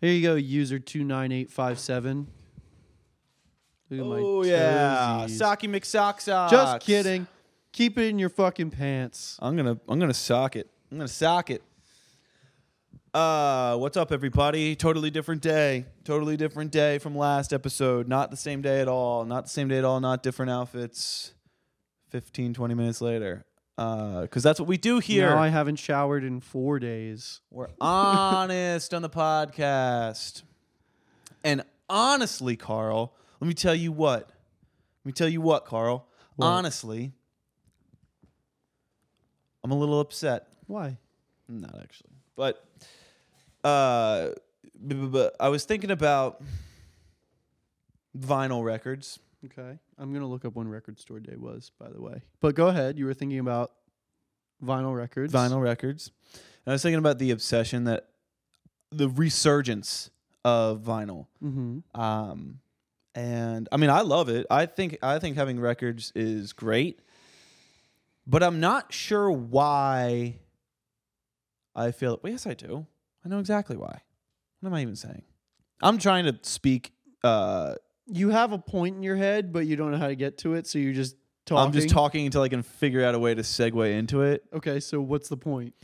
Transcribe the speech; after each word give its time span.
Here 0.00 0.12
you 0.12 0.22
go, 0.22 0.34
user 0.34 0.78
two 0.78 1.04
nine 1.04 1.30
eight 1.30 1.50
five 1.50 1.78
seven. 1.78 2.28
Oh 3.92 4.44
yeah, 4.44 5.26
Socky 5.26 5.68
McSock 5.68 6.50
Just 6.50 6.80
kidding. 6.80 7.26
Keep 7.72 7.98
it 7.98 8.08
in 8.08 8.18
your 8.18 8.28
fucking 8.28 8.70
pants. 8.70 9.36
I'm 9.40 9.56
gonna 9.56 9.78
I'm 9.88 9.98
gonna 9.98 10.14
sock 10.14 10.56
it. 10.56 10.68
I'm 10.90 10.98
gonna 10.98 11.08
sock 11.08 11.50
it. 11.50 11.62
Uh, 13.12 13.76
what's 13.76 13.96
up, 13.96 14.12
everybody? 14.12 14.76
Totally 14.76 15.10
different 15.10 15.42
day. 15.42 15.86
Totally 16.04 16.36
different 16.36 16.70
day 16.70 16.98
from 16.98 17.16
last 17.16 17.52
episode. 17.52 18.06
Not 18.06 18.30
the 18.30 18.36
same 18.36 18.62
day 18.62 18.80
at 18.80 18.86
all. 18.88 19.24
Not 19.24 19.44
the 19.44 19.50
same 19.50 19.66
day 19.66 19.78
at 19.78 19.84
all. 19.84 19.98
Not 20.00 20.22
different 20.22 20.50
outfits. 20.50 21.34
15, 22.10 22.54
20 22.54 22.74
minutes 22.74 23.00
later. 23.00 23.44
Uh, 23.80 24.20
because 24.20 24.42
that's 24.42 24.60
what 24.60 24.68
we 24.68 24.76
do 24.76 24.98
here. 24.98 25.30
Now 25.30 25.42
I 25.42 25.48
haven't 25.48 25.76
showered 25.76 26.22
in 26.22 26.40
four 26.40 26.78
days. 26.78 27.40
We're 27.50 27.68
honest 27.80 28.92
on 28.92 29.00
the 29.00 29.08
podcast. 29.08 30.42
And 31.42 31.62
honestly, 31.88 32.56
Karl, 32.56 33.14
let 33.40 33.48
me 33.48 33.54
tell 33.54 33.74
you 33.74 33.90
what. 33.90 34.28
Let 34.28 35.06
me 35.06 35.12
tell 35.12 35.30
you 35.30 35.40
what, 35.40 35.64
Karl. 35.64 36.06
What? 36.36 36.46
Honestly, 36.46 37.12
I'm 39.64 39.70
a 39.70 39.78
little 39.78 39.98
upset. 40.00 40.48
Why? 40.66 40.98
Not 41.48 41.74
actually. 41.80 42.10
But 42.36 42.62
uh 43.64 44.32
b- 44.86 44.94
b- 44.94 45.06
b- 45.06 45.28
I 45.40 45.48
was 45.48 45.64
thinking 45.64 45.90
about 45.90 46.42
vinyl 48.14 48.62
records. 48.62 49.18
Okay. 49.46 49.78
I'm 49.98 50.12
gonna 50.12 50.26
look 50.26 50.44
up 50.44 50.54
when 50.54 50.68
record 50.68 50.98
store 50.98 51.20
day 51.20 51.36
was, 51.36 51.70
by 51.78 51.88
the 51.90 52.00
way. 52.00 52.22
But 52.40 52.54
go 52.54 52.68
ahead. 52.68 52.98
You 52.98 53.06
were 53.06 53.14
thinking 53.14 53.38
about 53.38 53.72
vinyl 54.62 54.94
records. 54.94 55.32
Vinyl 55.32 55.62
records. 55.62 56.10
And 56.64 56.72
I 56.72 56.72
was 56.72 56.82
thinking 56.82 56.98
about 56.98 57.18
the 57.18 57.30
obsession 57.30 57.84
that 57.84 58.08
the 58.90 59.08
resurgence 59.08 60.10
of 60.44 60.82
vinyl. 60.82 61.26
Mm-hmm. 61.42 62.00
Um, 62.00 62.60
and 63.14 63.68
I 63.72 63.76
mean, 63.76 63.90
I 63.90 64.02
love 64.02 64.28
it. 64.28 64.46
I 64.50 64.66
think 64.66 64.98
I 65.02 65.18
think 65.18 65.36
having 65.36 65.58
records 65.58 66.12
is 66.14 66.52
great, 66.52 67.00
but 68.26 68.42
I'm 68.42 68.60
not 68.60 68.92
sure 68.92 69.30
why. 69.30 70.38
I 71.74 71.92
feel. 71.92 72.18
Well, 72.22 72.32
yes, 72.32 72.46
I 72.46 72.54
do. 72.54 72.86
I 73.24 73.28
know 73.28 73.38
exactly 73.38 73.76
why. 73.76 74.02
What 74.60 74.68
am 74.68 74.74
I 74.74 74.82
even 74.82 74.96
saying? 74.96 75.22
I'm 75.82 75.98
trying 75.98 76.24
to 76.26 76.38
speak. 76.42 76.92
Uh, 77.22 77.74
You 78.06 78.30
have 78.30 78.52
a 78.52 78.58
point 78.58 78.96
in 78.96 79.02
your 79.02 79.16
head, 79.16 79.52
but 79.52 79.66
you 79.66 79.76
don't 79.76 79.90
know 79.92 79.98
how 79.98 80.08
to 80.08 80.16
get 80.16 80.38
to 80.38 80.54
it, 80.54 80.66
so 80.66 80.78
you're 80.78 80.92
just 80.92 81.16
talking. 81.46 81.66
I'm 81.66 81.72
just 81.72 81.88
talking 81.90 82.26
until 82.26 82.42
I 82.42 82.48
can 82.48 82.62
figure 82.62 83.04
out 83.04 83.14
a 83.14 83.18
way 83.18 83.34
to 83.34 83.42
segue 83.42 83.92
into 83.92 84.22
it. 84.22 84.44
Okay, 84.52 84.80
so 84.80 85.00
what's 85.00 85.28
the 85.28 85.36
point? 85.36 85.74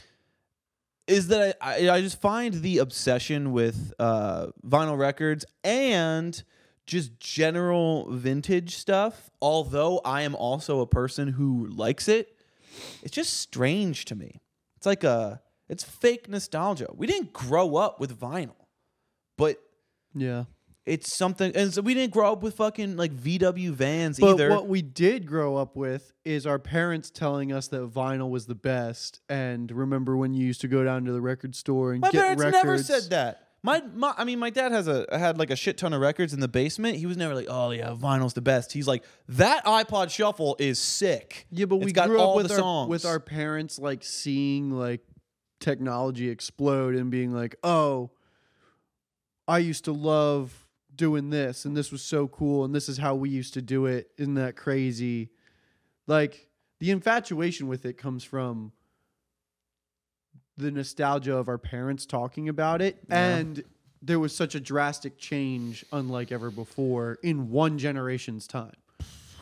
is 1.07 1.29
that 1.29 1.57
I, 1.61 1.87
I 1.87 1.95
I 1.95 2.01
just 2.01 2.21
find 2.21 2.53
the 2.55 2.79
obsession 2.79 3.53
with 3.53 3.93
uh, 3.99 4.49
vinyl 4.67 4.99
records 4.99 5.45
and 5.63 6.43
just 6.85 7.19
general 7.21 8.11
vintage 8.11 8.77
stuff, 8.77 9.31
although 9.41 10.01
I 10.05 10.23
am 10.23 10.35
also 10.35 10.81
a 10.81 10.87
person 10.87 11.29
who 11.29 11.67
likes 11.69 12.09
it, 12.09 12.37
it's 13.03 13.13
just 13.15 13.35
strange 13.35 14.05
to 14.07 14.15
me. 14.17 14.41
It's 14.77 14.87
like 14.87 15.05
a 15.05 15.41
it's 15.69 15.85
fake 15.85 16.29
nostalgia. 16.29 16.89
We 16.95 17.07
didn't 17.07 17.33
grow 17.33 17.77
up 17.77 18.01
with 18.01 18.19
vinyl, 18.19 18.67
but 19.37 19.59
Yeah. 20.15 20.45
It's 20.87 21.13
something 21.13 21.51
and 21.57 21.75
so 21.75 21.83
we 21.83 21.95
didn't 21.95 22.13
grow 22.13 22.31
up 22.33 22.43
with 22.45 22.55
fucking 22.57 22.97
like 22.97 23.13
VW 23.13 23.71
vans 23.71 24.19
But 24.21 24.35
either. 24.35 24.51
what 24.51 24.69
we 24.69 24.83
did 24.83 25.27
grow 25.27 25.57
up 25.57 25.75
with 25.75 26.13
is 26.25 26.47
our 26.47 26.59
parents 26.61 27.11
telling 27.11 27.53
us 27.53 27.67
that 27.69 27.93
vinyl 27.93 28.31
was 28.31 28.47
the 28.47 28.55
best. 28.55 29.21
And 29.29 29.71
remember 29.73 30.17
when 30.17 30.33
you 30.33 30.47
used 30.47 30.61
to 30.61 30.69
go 30.69 30.85
down 30.85 31.05
to 31.07 31.13
the 31.13 31.21
record 31.21 31.55
store 31.57 31.91
and 31.93 32.01
My 32.01 32.11
get 32.11 32.21
parents 32.23 32.45
records? 32.45 32.65
never 32.65 32.79
said 32.79 33.11
that. 33.11 33.43
My, 33.63 33.83
my, 33.97 34.15
I 34.17 34.23
mean, 34.23 34.39
my 34.39 34.51
dad 34.51 34.71
has 34.71 34.87
a 34.87 35.07
had 35.11 35.39
like 35.39 35.51
a 35.51 35.57
shit 35.57 35.77
ton 35.77 35.93
of 35.93 36.01
records 36.01 36.33
in 36.33 36.39
the 36.39 36.47
basement. 36.47 36.99
He 36.99 37.07
was 37.07 37.17
never 37.17 37.35
like, 37.35 37.47
"Oh 37.49 37.73
yeah, 37.73 37.91
vinyl's 37.99 38.35
the 38.35 38.41
best." 38.43 38.71
He's 38.73 38.87
like, 38.87 39.03
"That 39.29 39.65
iPod 39.65 40.11
Shuffle 40.11 40.55
is 40.61 40.79
sick." 40.79 41.49
Yeah, 41.51 41.65
but 41.65 41.77
It's 41.77 41.87
we 41.87 41.93
got 41.93 42.07
grew 42.09 42.21
all 42.21 42.31
up 42.31 42.37
with 42.37 42.47
the 42.49 42.55
our 42.55 42.61
songs. 42.61 42.89
with 42.91 43.05
our 43.05 43.19
parents 43.19 43.81
like 43.81 44.05
seeing 44.05 44.71
like 44.71 45.01
technology 45.59 46.29
explode 46.29 46.95
and 46.95 47.11
being 47.11 47.33
like, 47.33 47.57
"Oh, 47.65 48.11
I 49.49 49.59
used 49.59 49.85
to 49.87 49.93
love 49.93 50.66
doing 50.97 51.31
this 51.31 51.65
and 51.65 51.77
this 51.77 51.93
was 51.93 52.03
so 52.03 52.27
cool 52.29 52.65
and 52.65 52.75
this 52.75 52.89
is 52.89 52.99
how 52.99 53.15
we 53.15 53.29
used 53.31 53.55
to 53.55 53.63
do 53.63 53.87
it. 53.87 54.11
Isn't 54.19 54.35
that 54.35 54.57
crazy?" 54.57 55.31
Like 56.07 56.49
the 56.81 56.91
infatuation 56.91 57.69
with 57.69 57.85
it 57.87 57.99
comes 57.99 58.23
from 58.25 58.73
the 60.57 60.71
nostalgia 60.71 61.37
of 61.37 61.49
our 61.49 61.59
parents 61.59 62.07
talking 62.07 62.49
about 62.49 62.81
it 62.81 62.99
Yeah. 63.09 63.37
and 63.37 63.63
there 64.03 64.19
was 64.21 64.35
such 64.35 64.55
a 64.55 64.61
drastic 64.61 65.19
change 65.19 65.85
unlike 65.93 66.31
ever 66.33 66.51
before 66.51 67.19
in 67.23 67.51
one 67.51 67.77
generation's 67.79 68.47
time. 68.47 68.75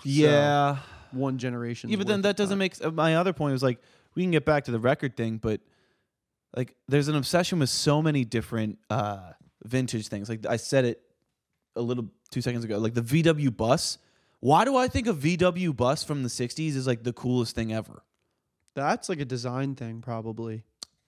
Yeah, 0.05 0.79
One 1.13 1.39
generation. 1.39 1.91
yeah, 1.91 1.97
but 1.97 2.07
then 2.07 2.23
that 2.23 2.37
doesn't 2.37 2.59
make. 2.59 2.83
uh, 2.85 2.91
My 2.91 3.17
other 3.17 3.33
point 3.33 3.53
was 3.53 3.63
like 3.63 3.79
we 4.15 4.23
can 4.23 4.31
get 4.31 4.45
back 4.45 4.65
to 4.65 4.71
the 4.71 4.79
record 4.79 5.17
thing, 5.17 5.39
but 5.39 5.61
like 6.57 6.75
there's 6.89 7.09
an 7.09 7.17
obsession 7.17 7.59
with 7.59 7.69
so 7.71 8.01
many 8.03 8.25
different 8.25 8.79
uh 8.91 9.33
vintage 9.65 10.09
things. 10.09 10.29
Like 10.29 10.47
I 10.47 10.57
said 10.57 10.85
it 10.85 11.01
a 11.77 11.83
little 11.83 12.09
two 12.31 12.41
seconds 12.41 12.65
ago. 12.65 12.79
Like 12.79 12.95
the 12.95 13.03
VW 13.03 13.57
bus. 13.57 13.99
Why 14.41 14.65
do 14.65 14.77
I 14.77 14.89
think 14.89 15.07
a 15.07 15.13
VW 15.15 15.75
bus 15.75 16.05
from 16.05 16.23
the 16.23 16.29
'60s 16.29 16.75
is 16.77 16.87
like 16.87 17.03
the 17.03 17.13
coolest 17.13 17.55
thing 17.55 17.73
ever? 17.73 18.03
That's 18.75 19.09
like 19.09 19.21
a 19.21 19.25
design 19.25 19.75
thing, 19.75 20.01
probably. 20.03 20.65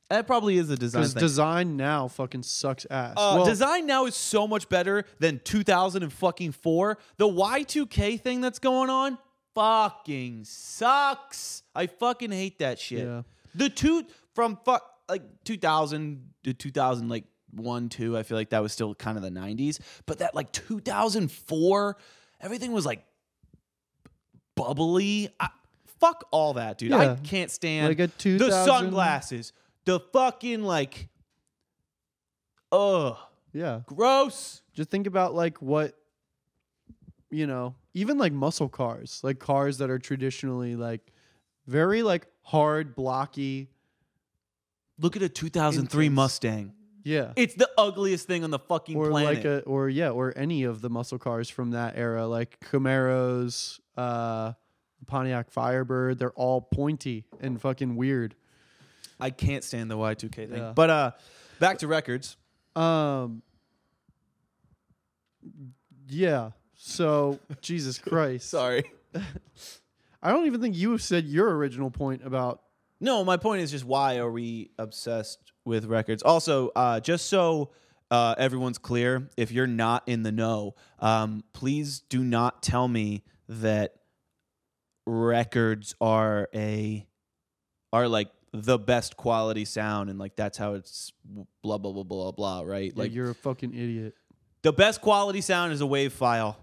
That 0.09 0.27
probably 0.29 0.57
is 0.57 0.71
a 0.71 0.77
design 0.77 1.01
Because 1.03 1.15
thing. 1.15 1.21
design 1.21 1.77
now 1.77 2.07
fucking 2.07 2.45
sucks 2.45 2.87
ass. 2.91 3.15
Uh, 3.17 3.35
well, 3.37 3.45
design 3.45 3.87
now 3.87 4.07
is 4.07 4.15
so 4.15 4.47
much 4.47 4.69
better 4.69 5.05
than 5.19 5.41
2004. 5.43 6.99
The 7.17 7.27
Y2K 7.27 8.21
thing 8.21 8.41
that's 8.41 8.61
going 8.61 8.89
on 8.89 9.19
fucking 9.57 10.45
sucks. 10.45 11.63
I 11.75 11.89
fucking 11.89 12.31
hate 12.31 12.61
that 12.61 12.79
shit. 12.79 13.05
Yeah. 13.07 13.23
The 13.55 13.69
two 13.69 14.05
from 14.35 14.59
fuck 14.65 14.83
like 15.09 15.23
2000 15.45 16.23
to 16.45 16.55
2000 16.55 17.09
like 17.09 17.25
1 17.57 17.89
2 17.89 18.17
I 18.17 18.23
feel 18.23 18.37
like 18.37 18.51
that 18.51 18.63
was 18.63 18.73
still 18.73 18.95
kind 18.95 19.17
of 19.17 19.23
the 19.23 19.31
90s, 19.31 19.79
but 20.07 20.19
that 20.19 20.35
like 20.35 20.53
2004 20.53 21.97
everything 22.41 22.73
was 22.73 22.87
like 22.87 23.05
bubbly. 24.55 25.31
I, 25.41 25.49
fuck 26.01 26.27
all 26.31 26.55
that, 26.55 26.79
dude. 26.79 26.93
I 26.93 27.17
can't 27.17 27.51
stand 27.51 27.89
Like 27.89 28.01
a 28.01 28.29
the 28.29 28.65
sunglasses. 28.65 29.53
The 29.85 30.01
fucking 30.01 30.63
like 30.63 31.09
ugh 32.73 33.17
yeah. 33.57 33.81
gross. 33.87 34.61
Just 34.75 34.91
think 34.91 35.07
about 35.07 35.35
like 35.35 35.63
what, 35.63 35.95
you 37.31 37.47
know, 37.47 37.75
even 37.95 38.19
like 38.19 38.33
muscle 38.33 38.69
cars, 38.69 39.21
like 39.23 39.39
cars 39.39 39.79
that 39.79 39.89
are 39.89 39.99
traditionally 39.99 40.77
like 40.77 41.13
very 41.67 42.03
like 42.03 42.27
hard, 42.43 42.95
blocky. 42.95 43.71
Look 44.99 45.17
at 45.17 45.23
a 45.23 45.29
2003 45.29 46.07
Intense. 46.07 46.15
Mustang. 46.15 46.73
Yeah. 47.07 47.33
It's 47.37 47.55
the 47.55 47.71
ugliest 47.79 48.27
thing 48.27 48.43
on 48.43 48.51
the 48.51 48.59
fucking 48.59 48.97
or 48.97 49.11
planet. 49.11 49.37
like 49.37 49.45
a 49.45 49.61
or 49.61 49.89
yeah, 49.89 50.11
or 50.11 50.33
any 50.37 50.65
of 50.65 50.81
the 50.81 50.91
muscle 50.91 51.21
cars 51.21 51.49
from 51.49 51.71
that 51.71 51.97
era, 51.97 52.27
like 52.27 52.59
Camaros, 52.59 53.79
uh 53.97 54.55
Pontiac 55.07 55.53
Firebird, 55.53 56.19
they're 56.19 56.33
all 56.33 56.61
pointy 56.61 57.25
and 57.41 57.61
fucking 57.61 57.95
weird. 57.95 58.35
I 59.21 59.31
can't 59.31 59.63
stand 59.63 59.89
the 59.89 59.97
Y2K 59.97 60.35
thing. 60.35 60.59
Yeah. 60.59 60.73
But 60.75 60.91
uh 60.91 61.11
back 61.61 61.79
to 61.79 61.87
records. 61.87 62.37
Um. 62.75 63.43
Yeah. 66.09 66.51
So 66.75 67.39
Jesus 67.61 67.99
Christ. 68.01 68.51
Sorry. 68.51 68.83
I 70.23 70.33
don't 70.33 70.47
even 70.47 70.61
think 70.61 70.77
you 70.77 70.91
have 70.91 71.03
said 71.03 71.25
your 71.25 71.55
original 71.55 71.93
point 71.93 72.27
about. 72.27 72.63
No, 73.01 73.25
my 73.25 73.37
point 73.37 73.63
is 73.63 73.71
just 73.71 73.85
why 73.85 74.17
are 74.19 74.31
we 74.31 74.71
obsessed 74.79 75.53
with 75.65 75.85
records? 75.85 76.23
Also, 76.23 76.71
uh, 76.75 77.01
just 77.01 77.27
so 77.29 77.71
uh, 78.11 78.35
everyone's 78.39 78.79
clear, 78.79 79.29
if 79.37 79.51
you're 79.53 79.67
not 79.67 80.03
in 80.07 80.23
the 80.23 80.33
know, 80.33 80.75
um, 81.01 81.45
please 81.53 82.01
do 82.01 82.23
not 82.25 82.63
tell 82.63 82.89
me 82.89 83.23
that 83.49 83.95
records 85.07 85.95
are 86.01 86.49
a 86.55 87.07
are 87.93 88.09
like 88.09 88.29
the 88.53 88.79
best 88.79 89.17
quality 89.17 89.65
sound 89.65 90.11
and 90.11 90.19
like 90.19 90.35
that's 90.35 90.59
how 90.59 90.75
it's 90.75 91.13
blah 91.63 91.79
blah 91.79 91.93
blah 91.93 92.03
blah 92.03 92.33
blah 92.33 92.63
right 92.63 92.97
Like 92.97 93.09
like 93.09 93.15
you're 93.15 93.31
a 93.31 93.35
fucking 93.35 93.73
idiot. 93.75 94.15
the 94.63 94.73
best 94.73 95.01
quality 95.01 95.41
sound 95.43 95.73
is 95.73 95.81
a 95.81 95.87
wave 95.87 96.13
file 96.13 96.59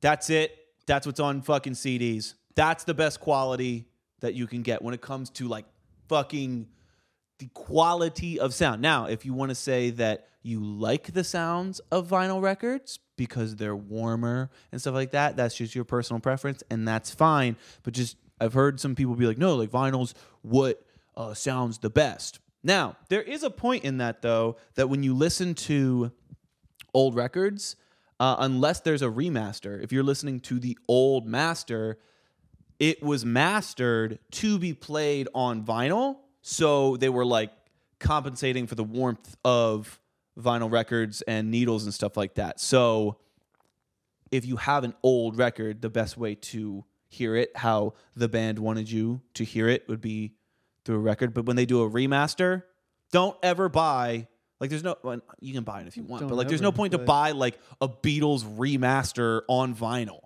that's 0.00 0.30
it 0.30 0.56
that's 0.86 1.06
what's 1.06 1.18
on 1.20 1.42
fucking 1.42 1.72
cds 1.72 2.34
that's 2.54 2.84
the 2.84 2.94
best 2.94 3.18
quality 3.20 3.88
that 4.20 4.34
you 4.34 4.46
can 4.46 4.62
get 4.62 4.80
when 4.82 4.94
it 4.94 5.00
comes 5.00 5.30
to 5.30 5.48
like 5.48 5.64
fucking 6.08 6.68
the 7.38 7.48
quality 7.54 8.40
of 8.40 8.54
sound. 8.54 8.82
Now, 8.82 9.06
if 9.06 9.24
you 9.24 9.32
want 9.32 9.50
to 9.50 9.54
say 9.54 9.90
that 9.90 10.26
you 10.42 10.60
like 10.60 11.12
the 11.12 11.24
sounds 11.24 11.80
of 11.92 12.08
vinyl 12.08 12.42
records 12.42 12.98
because 13.16 13.56
they're 13.56 13.76
warmer 13.76 14.50
and 14.72 14.80
stuff 14.80 14.94
like 14.94 15.12
that, 15.12 15.36
that's 15.36 15.54
just 15.54 15.74
your 15.74 15.84
personal 15.84 16.20
preference, 16.20 16.62
and 16.70 16.86
that's 16.86 17.10
fine. 17.10 17.56
But 17.82 17.94
just 17.94 18.16
I've 18.40 18.54
heard 18.54 18.80
some 18.80 18.94
people 18.94 19.14
be 19.14 19.26
like, 19.26 19.38
no, 19.38 19.56
like 19.56 19.70
vinyl's 19.70 20.14
what 20.42 20.82
uh, 21.16 21.34
sounds 21.34 21.78
the 21.78 21.90
best. 21.90 22.40
Now, 22.62 22.96
there 23.08 23.22
is 23.22 23.42
a 23.42 23.50
point 23.50 23.84
in 23.84 23.98
that 23.98 24.22
though 24.22 24.56
that 24.74 24.88
when 24.88 25.02
you 25.02 25.14
listen 25.14 25.54
to 25.54 26.12
old 26.94 27.14
records 27.14 27.76
uh, 28.20 28.36
unless 28.40 28.80
there's 28.80 29.02
a 29.02 29.08
remaster. 29.08 29.82
If 29.82 29.92
you're 29.92 30.02
listening 30.02 30.40
to 30.40 30.58
the 30.58 30.76
old 30.88 31.26
master, 31.26 31.98
it 32.78 33.02
was 33.02 33.24
mastered 33.24 34.18
to 34.32 34.58
be 34.58 34.72
played 34.72 35.28
on 35.34 35.64
vinyl. 35.64 36.16
So 36.42 36.96
they 36.96 37.08
were 37.08 37.24
like 37.24 37.52
compensating 37.98 38.66
for 38.66 38.74
the 38.74 38.84
warmth 38.84 39.36
of 39.44 40.00
vinyl 40.38 40.70
records 40.70 41.22
and 41.22 41.50
needles 41.50 41.84
and 41.84 41.92
stuff 41.92 42.16
like 42.16 42.34
that. 42.34 42.60
So 42.60 43.18
if 44.30 44.46
you 44.46 44.56
have 44.56 44.84
an 44.84 44.94
old 45.02 45.36
record, 45.36 45.82
the 45.82 45.90
best 45.90 46.16
way 46.16 46.34
to 46.36 46.84
hear 47.08 47.34
it, 47.34 47.50
how 47.56 47.94
the 48.14 48.28
band 48.28 48.58
wanted 48.58 48.90
you 48.90 49.22
to 49.34 49.44
hear 49.44 49.68
it, 49.68 49.88
would 49.88 50.00
be 50.00 50.34
through 50.84 50.96
a 50.96 51.00
record. 51.00 51.34
But 51.34 51.46
when 51.46 51.56
they 51.56 51.66
do 51.66 51.82
a 51.82 51.90
remaster, 51.90 52.62
don't 53.10 53.36
ever 53.42 53.68
buy 53.68 54.28
like 54.60 54.70
there's 54.70 54.82
no 54.82 54.96
you 55.40 55.54
can 55.54 55.64
buy 55.64 55.80
it 55.82 55.86
if 55.86 55.96
you 55.96 56.02
want, 56.02 56.20
Don't 56.20 56.28
but 56.28 56.36
like 56.36 56.48
there's 56.48 56.60
no 56.60 56.72
point 56.72 56.92
to 56.92 56.98
buy 56.98 57.30
like 57.30 57.58
a 57.80 57.88
Beatles 57.88 58.44
remaster 58.44 59.42
on 59.48 59.74
vinyl. 59.74 60.20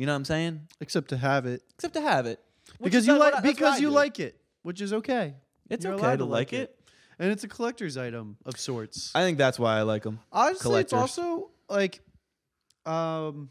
You 0.00 0.06
know 0.06 0.12
what 0.12 0.16
I'm 0.16 0.24
saying? 0.24 0.68
Except 0.80 1.08
to 1.10 1.18
have 1.18 1.44
it 1.44 1.62
Except 1.74 1.92
to 1.92 2.00
have 2.00 2.24
it 2.24 2.40
Which 2.78 2.90
because 2.92 3.06
you 3.06 3.18
like 3.18 3.34
I- 3.34 3.40
because 3.42 3.80
you 3.80 3.88
do. 3.88 3.94
like 3.94 4.18
it, 4.18 4.40
which 4.62 4.80
is 4.80 4.94
okay. 4.94 5.34
It's 5.68 5.84
You're 5.84 5.92
okay 5.94 6.04
allowed 6.06 6.18
to 6.20 6.24
like 6.24 6.52
it. 6.54 6.74
and 7.18 7.30
it's 7.30 7.44
a 7.44 7.48
collector's 7.48 7.98
item 7.98 8.38
of 8.46 8.58
sorts. 8.58 9.12
I 9.14 9.20
think 9.22 9.36
that's 9.36 9.58
why 9.58 9.76
I 9.78 9.82
like 9.82 10.02
them. 10.04 10.18
Honestly, 10.32 10.80
it's 10.80 10.94
also 10.94 11.50
like, 11.68 12.00
um, 12.86 13.50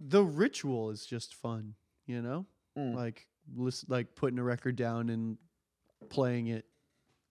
the 0.00 0.24
ritual 0.24 0.90
is 0.90 1.04
just 1.04 1.34
fun. 1.34 1.74
You 2.06 2.22
know, 2.22 2.46
Mm. 2.78 2.94
like 2.94 3.26
listen, 3.54 3.88
like 3.90 4.14
putting 4.14 4.38
a 4.38 4.42
record 4.42 4.76
down 4.76 5.08
and 5.10 5.36
playing 6.08 6.46
it 6.46 6.64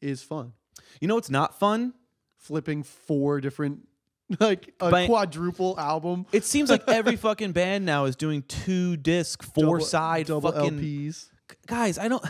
is 0.01 0.21
fun. 0.21 0.53
You 1.01 1.07
know 1.07 1.17
it's 1.17 1.31
not 1.31 1.57
fun? 1.59 1.93
Flipping 2.37 2.83
four 2.83 3.41
different, 3.41 3.87
like 4.39 4.73
a 4.79 5.05
quadruple 5.05 5.79
album, 5.79 6.25
It 6.31 6.43
seems 6.45 6.69
like 6.69 6.83
every 6.87 7.15
fucking 7.27 7.51
band 7.51 7.85
now 7.85 8.05
is 8.05 8.15
doing 8.15 8.41
two 8.43 8.97
disc, 8.97 9.43
four 9.43 9.77
double- 9.77 9.79
side 9.85 10.25
double 10.27 10.51
fucking 10.51 10.79
LPs. 10.79 11.29
guys. 11.67 11.97
I 11.97 12.07
don't. 12.07 12.23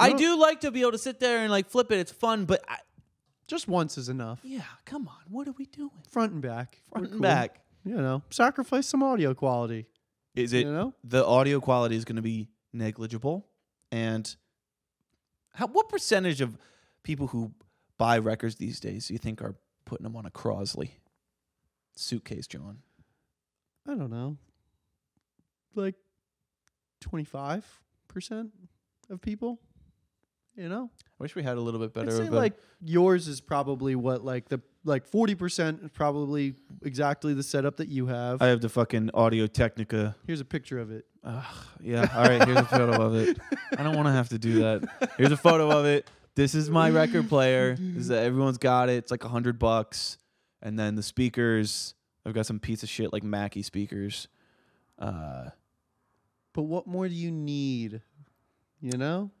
I 0.00 0.10
No. 0.10 0.18
do 0.18 0.38
like 0.38 0.60
to 0.60 0.70
be 0.70 0.82
able 0.82 0.92
to 0.92 0.98
sit 0.98 1.18
there 1.18 1.38
and 1.40 1.50
like 1.50 1.66
flip 1.68 1.90
it. 1.90 1.98
It's 1.98 2.12
fun, 2.12 2.44
but 2.44 2.62
I, 2.68 2.76
Just 3.46 3.66
once 3.68 3.96
is 3.98 4.08
enough. 4.08 4.40
yeah, 4.44 4.62
come 4.84 5.08
on. 5.08 5.16
What 5.28 5.48
are 5.48 5.54
we 5.58 5.66
doing? 5.66 5.90
Front 6.10 6.32
and 6.32 6.42
back. 6.42 6.82
We're 6.90 6.98
Front 7.00 7.04
and 7.06 7.12
cool. 7.14 7.22
back. 7.22 7.60
You 7.84 7.96
know, 7.96 8.22
sacrifice 8.30 8.86
some 8.86 9.02
audio 9.02 9.32
quality. 9.34 9.86
Is 10.34 10.52
it 10.52 10.66
you 10.66 10.72
know, 10.72 10.94
the 11.02 11.24
audio 11.24 11.58
quality 11.60 11.96
is 11.96 12.04
going 12.04 12.16
to 12.16 12.22
be 12.22 12.48
negligible? 12.72 13.46
And 13.90 14.32
how, 15.54 15.66
what 15.68 15.88
percentage 15.88 16.40
of 16.40 16.58
people 17.02 17.28
who 17.28 17.52
buy 17.96 18.18
records 18.18 18.56
these 18.56 18.78
days 18.78 19.08
do 19.08 19.14
you 19.14 19.18
think 19.18 19.40
are 19.42 19.56
putting 19.88 20.04
them 20.04 20.14
on 20.14 20.26
a 20.26 20.30
Crosley 20.30 20.90
suitcase, 21.96 22.46
John? 22.46 22.78
I 23.86 23.94
don't 23.94 24.10
know, 24.10 24.36
like 25.74 25.94
twenty 27.00 27.24
five 27.24 27.64
percent 28.06 28.50
of 29.10 29.20
people. 29.22 29.58
You 30.56 30.68
know, 30.68 30.90
I 30.98 31.22
wish 31.22 31.34
we 31.36 31.42
had 31.42 31.56
a 31.56 31.60
little 31.60 31.80
bit 31.80 31.94
better 31.94 32.10
I'd 32.10 32.16
say 32.16 32.26
of 32.26 32.32
a, 32.32 32.36
like 32.36 32.52
yours 32.84 33.28
is 33.28 33.40
probably 33.40 33.94
what 33.94 34.24
like 34.24 34.48
the 34.48 34.60
like 34.84 35.06
forty 35.06 35.34
percent 35.34 35.80
is 35.84 35.90
probably 35.90 36.54
exactly 36.82 37.32
the 37.32 37.44
setup 37.44 37.76
that 37.76 37.88
you 37.88 38.08
have. 38.08 38.42
I 38.42 38.48
have 38.48 38.60
the 38.60 38.68
fucking 38.68 39.10
Audio 39.14 39.46
Technica. 39.46 40.16
Here's 40.26 40.40
a 40.40 40.44
picture 40.44 40.80
of 40.80 40.90
it. 40.90 41.06
Ugh, 41.24 41.44
yeah. 41.80 42.08
All 42.14 42.24
right. 42.24 42.44
Here's 42.44 42.58
a 42.58 42.64
photo 42.64 43.00
of 43.00 43.14
it. 43.14 43.38
I 43.76 43.82
don't 43.82 43.96
want 43.96 44.06
to 44.06 44.12
have 44.12 44.28
to 44.30 44.38
do 44.38 44.60
that. 44.60 45.10
Here's 45.16 45.32
a 45.32 45.36
photo 45.36 45.70
of 45.70 45.86
it. 45.86 46.10
This 46.38 46.54
is 46.54 46.70
my 46.70 46.88
record 46.88 47.28
player. 47.34 47.74
This 47.74 48.04
is, 48.04 48.10
everyone's 48.12 48.58
got 48.58 48.88
it. 48.88 48.92
It's 48.92 49.10
like 49.10 49.24
a 49.24 49.28
hundred 49.28 49.58
bucks. 49.58 50.18
And 50.62 50.78
then 50.78 50.94
the 50.94 51.02
speakers. 51.02 51.94
I've 52.24 52.32
got 52.32 52.46
some 52.46 52.60
piece 52.60 52.84
of 52.84 52.88
shit 52.88 53.12
like 53.12 53.24
Mackie 53.24 53.62
speakers. 53.62 54.28
Uh, 55.00 55.50
But 56.52 56.62
what 56.62 56.86
more 56.86 57.08
do 57.08 57.14
you 57.14 57.32
need? 57.32 58.02
You 58.80 58.96
know, 58.96 59.32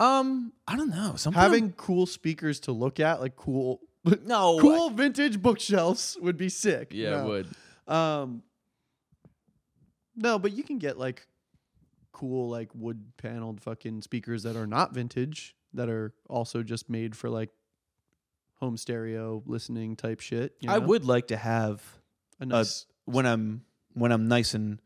um, 0.00 0.52
I 0.66 0.74
don't 0.74 0.90
know. 0.90 1.14
Some 1.14 1.34
having 1.34 1.70
cool 1.72 2.06
speakers 2.06 2.58
to 2.60 2.72
look 2.72 2.98
at, 2.98 3.20
like 3.20 3.36
cool, 3.36 3.80
no 4.24 4.58
cool 4.60 4.90
vintage 4.90 5.40
bookshelves 5.40 6.18
would 6.20 6.36
be 6.36 6.48
sick. 6.48 6.88
Yeah, 6.92 7.10
No. 7.10 7.18
it 7.20 7.28
would. 7.28 7.94
Um, 7.94 8.42
no, 10.16 10.40
but 10.40 10.50
you 10.50 10.64
can 10.64 10.78
get 10.78 10.98
like 10.98 11.28
cool, 12.10 12.48
like 12.50 12.70
wood 12.74 13.12
paneled 13.18 13.60
fucking 13.60 14.02
speakers 14.02 14.42
that 14.42 14.56
are 14.56 14.66
not 14.66 14.92
vintage 14.92 15.54
that 15.74 15.88
are 15.88 16.12
also 16.28 16.62
just 16.62 16.88
made 16.90 17.16
for 17.16 17.30
like 17.30 17.50
home 18.56 18.76
stereo 18.76 19.42
listening 19.46 19.96
type 19.96 20.20
shit. 20.20 20.54
you 20.60 20.70
I 20.70 20.78
know? 20.78 20.86
would 20.86 21.04
like 21.04 21.28
to 21.28 21.36
have 21.36 21.82
a 22.38 22.46
nice. 22.46 22.86
when 23.04 23.26
I'm 23.26 23.62
when 23.94 24.12
I'm 24.12 24.28
nice 24.28 24.54
and 24.54 24.80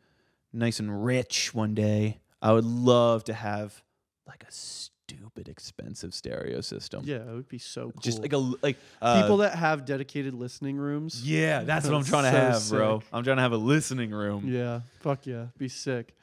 nice 0.52 0.80
and 0.80 1.04
rich 1.04 1.54
one 1.54 1.74
day. 1.74 2.20
I 2.40 2.52
would 2.52 2.64
love 2.64 3.24
to 3.24 3.34
have 3.34 3.82
like 4.26 4.44
a 4.46 4.52
stupid 4.52 5.48
expensive 5.48 6.14
stereo 6.14 6.60
system. 6.60 7.02
yeah, 7.04 7.16
it 7.16 7.34
would 7.34 7.48
be 7.48 7.58
so 7.58 7.84
cool. 7.90 8.00
Just 8.00 8.20
like 8.22 8.32
a 8.32 8.38
like 8.38 8.76
uh, 9.02 9.22
people 9.22 9.38
that 9.38 9.54
have 9.54 9.84
dedicated 9.84 10.34
listening 10.34 10.76
rooms. 10.76 11.22
Yeah, 11.24 11.62
that's 11.64 11.86
what 11.86 11.94
I'm 11.94 12.04
trying 12.04 12.24
to 12.24 12.30
so 12.30 12.36
have, 12.36 12.68
bro. 12.68 13.00
sick. 13.00 13.08
I'm 13.12 13.24
trying 13.24 13.36
to 13.36 13.42
have 13.42 13.52
a 13.52 13.56
listening 13.58 14.10
room. 14.10 14.44
Yeah, 14.46 14.80
fuck 15.00 15.26
yeah, 15.26 15.46
be 15.58 15.68
sick. 15.68 16.14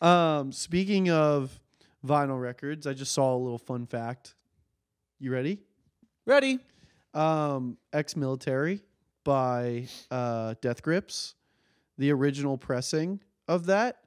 Um, 0.00 0.52
speaking 0.52 1.10
of 1.10 1.58
vinyl 2.06 2.40
records, 2.40 2.86
I 2.86 2.94
just 2.94 3.12
saw 3.12 3.34
a 3.34 3.38
little 3.38 3.58
fun 3.58 3.86
fact. 3.86 4.34
You 5.18 5.32
ready? 5.32 5.58
Ready? 6.26 6.60
um, 7.14 7.76
ex-military 7.92 8.82
by 9.24 9.88
uh, 10.10 10.54
Death 10.60 10.82
Grips. 10.82 11.34
The 11.98 12.12
original 12.12 12.56
pressing 12.56 13.20
of 13.48 13.66
that 13.66 13.98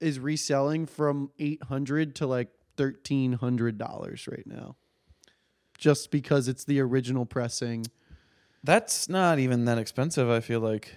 is 0.00 0.18
reselling 0.18 0.86
from 0.86 1.30
eight 1.38 1.62
hundred 1.62 2.16
to 2.16 2.26
like 2.26 2.48
thirteen 2.76 3.34
hundred 3.34 3.76
dollars 3.76 4.26
right 4.26 4.46
now, 4.46 4.76
just 5.76 6.10
because 6.10 6.48
it's 6.48 6.64
the 6.64 6.80
original 6.80 7.26
pressing. 7.26 7.86
That's 8.62 9.08
not 9.08 9.38
even 9.38 9.66
that 9.66 9.78
expensive. 9.78 10.30
I 10.30 10.40
feel 10.40 10.60
like. 10.60 10.96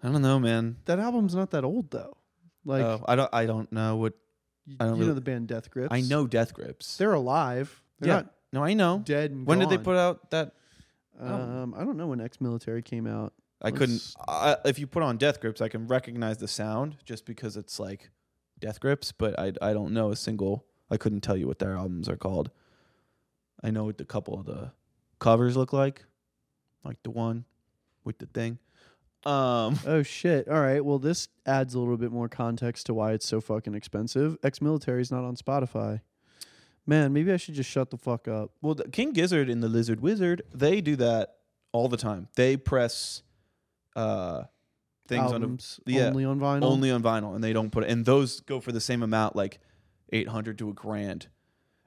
I 0.00 0.12
don't 0.12 0.22
know, 0.22 0.38
man. 0.38 0.76
That 0.84 1.00
album's 1.00 1.34
not 1.34 1.50
that 1.50 1.64
old 1.64 1.90
though. 1.90 2.16
Like 2.64 2.84
oh, 2.84 3.04
I 3.08 3.16
don't. 3.16 3.30
I 3.32 3.46
don't 3.46 3.72
know 3.72 3.96
what. 3.96 4.12
Y- 4.68 4.76
I 4.80 4.84
don't 4.86 4.98
you 4.98 5.06
know 5.06 5.14
the 5.14 5.20
band 5.20 5.48
Death 5.48 5.70
Grips. 5.70 5.88
I 5.92 6.00
know 6.02 6.26
Death 6.26 6.52
Grips. 6.54 6.96
they're 6.96 7.14
alive. 7.14 7.82
They're 8.00 8.08
Yeah. 8.08 8.14
not 8.16 8.34
no, 8.52 8.64
I 8.64 8.74
know. 8.74 9.00
dead. 9.04 9.30
And 9.32 9.46
When 9.46 9.58
did 9.58 9.68
they 9.70 9.76
gone. 9.76 9.84
put 9.84 9.96
out 9.96 10.30
that? 10.30 10.54
oh. 11.20 11.26
Um, 11.34 11.74
I 11.76 11.84
don't 11.84 11.96
know 11.96 12.06
when 12.06 12.20
ex-military 12.20 12.82
came 12.82 13.06
out. 13.06 13.32
I 13.60 13.70
couldn't. 13.72 13.94
Let's- 13.94 14.14
I, 14.28 14.56
if 14.64 14.78
you 14.78 14.86
put 14.86 15.02
on 15.02 15.16
Death 15.18 15.40
Grips, 15.40 15.60
I 15.60 15.68
can 15.68 15.86
recognize 15.88 16.38
the 16.38 16.46
sound 16.48 16.96
just 17.04 17.26
because 17.26 17.56
it's 17.56 17.80
like 17.80 18.10
Death 18.60 18.78
Grips, 18.80 19.10
but 19.12 19.38
I 19.38 19.52
I 19.60 19.72
don't 19.72 19.92
know 19.92 20.10
a 20.10 20.16
single. 20.16 20.64
I 20.90 20.96
couldn't 20.96 21.20
tell 21.22 21.36
you 21.36 21.46
what 21.46 21.58
their 21.58 21.74
albums 21.74 22.08
are 22.08 22.16
called. 22.16 22.50
I 23.62 23.70
know 23.70 23.84
what 23.84 23.98
the 23.98 24.04
couple 24.04 24.38
of 24.38 24.46
the 24.46 24.72
covers 25.18 25.56
look 25.56 25.72
like, 25.72 26.04
like 26.84 27.02
the 27.02 27.10
one 27.10 27.44
with 28.04 28.18
the 28.18 28.26
thing. 28.26 28.58
Um, 29.24 29.78
Oh 29.86 30.02
shit! 30.02 30.48
All 30.48 30.60
right. 30.60 30.84
Well, 30.84 30.98
this 30.98 31.28
adds 31.46 31.74
a 31.74 31.78
little 31.78 31.96
bit 31.96 32.12
more 32.12 32.28
context 32.28 32.86
to 32.86 32.94
why 32.94 33.12
it's 33.12 33.26
so 33.26 33.40
fucking 33.40 33.74
expensive. 33.74 34.36
Ex-military 34.42 35.02
is 35.02 35.10
not 35.10 35.24
on 35.24 35.36
Spotify. 35.36 36.00
Man, 36.86 37.12
maybe 37.12 37.32
I 37.32 37.36
should 37.36 37.54
just 37.54 37.68
shut 37.68 37.90
the 37.90 37.98
fuck 37.98 38.28
up. 38.28 38.52
well, 38.62 38.74
the 38.74 38.88
King 38.88 39.12
Gizzard 39.12 39.50
and 39.50 39.62
the 39.62 39.68
Lizard 39.68 40.00
Wizard, 40.00 40.42
they 40.54 40.80
do 40.80 40.96
that 40.96 41.34
all 41.72 41.88
the 41.88 41.98
time. 41.98 42.28
They 42.36 42.56
press 42.56 43.22
uh 43.94 44.44
things 45.08 45.32
on 45.32 45.42
Albums 45.42 45.80
yeah, 45.86 46.06
only 46.06 46.24
on 46.24 46.38
vinyl. 46.38 46.64
only 46.64 46.90
on 46.90 47.02
vinyl, 47.02 47.34
and 47.34 47.42
they 47.42 47.52
don't 47.52 47.70
put 47.70 47.84
it. 47.84 47.90
And 47.90 48.04
those 48.04 48.40
go 48.40 48.60
for 48.60 48.72
the 48.72 48.80
same 48.80 49.02
amount, 49.02 49.34
like 49.36 49.58
eight 50.12 50.28
hundred 50.28 50.58
to 50.58 50.70
a 50.70 50.72
grand. 50.72 51.28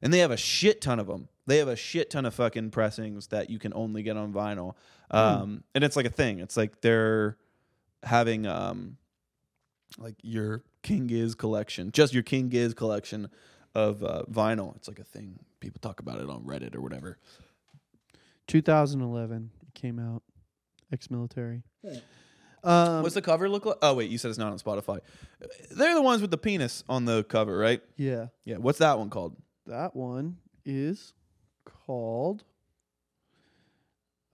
And 0.02 0.12
they 0.14 0.20
have 0.20 0.32
a 0.32 0.38
shit 0.38 0.82
ton 0.82 1.00
of 1.00 1.08
them. 1.08 1.30
They 1.52 1.58
have 1.58 1.68
a 1.68 1.76
shit 1.76 2.10
ton 2.10 2.26
of 2.26 2.34
fucking 2.34 2.72
pressings 2.72 3.28
that 3.28 3.50
you 3.50 3.60
can 3.60 3.74
only 3.76 4.04
get 4.04 4.16
on 4.16 4.32
vinyl. 4.32 4.76
Um, 5.10 5.66
and 5.76 5.84
it's 5.84 5.98
like 5.98 6.06
a 6.06 6.10
thing. 6.10 6.40
It's 6.40 6.56
like 6.56 6.80
they're 6.80 7.36
having 8.04 8.48
um, 8.48 8.96
like 9.98 10.16
your 10.22 10.64
King 10.82 11.08
Giz 11.08 11.36
collection, 11.36 11.92
just 11.92 12.14
your 12.14 12.24
King 12.24 12.48
Giz 12.48 12.74
collection 12.74 13.30
of 13.76 14.02
uh, 14.02 14.24
vinyl. 14.32 14.78
It's 14.78 14.88
like 14.88 15.00
a 15.00 15.04
thing. 15.04 15.40
People 15.60 15.80
talk 15.82 16.00
about 16.00 16.22
it 16.22 16.30
on 16.30 16.44
Reddit 16.44 16.74
or 16.74 16.80
whatever. 16.80 17.18
2011 18.48 19.52
it 19.68 19.74
came 19.74 20.00
out. 20.00 20.24
Ex-military. 20.94 21.64
Um, 22.64 23.02
What's 23.02 23.16
the 23.16 23.22
cover 23.22 23.50
look 23.50 23.66
like? 23.66 23.78
Oh 23.82 23.94
wait, 23.96 24.10
you 24.10 24.18
said 24.18 24.30
it's 24.30 24.38
not 24.38 24.54
on 24.54 24.60
Spotify. 24.60 25.00
They're 25.70 25.96
the 25.96 26.02
ones 26.02 26.22
with 26.22 26.32
the 26.32 26.38
penis 26.38 26.86
on 26.88 27.04
the 27.04 27.26
cover, 27.26 27.58
right? 27.58 27.82
yeah, 27.98 28.28
Yeah. 28.46 28.56
What's 28.56 28.80
that 28.80 28.98
one 28.98 29.10
called? 29.10 29.36
that 29.66 29.98
one 29.98 30.38
is 30.66 31.14
called 31.92 32.46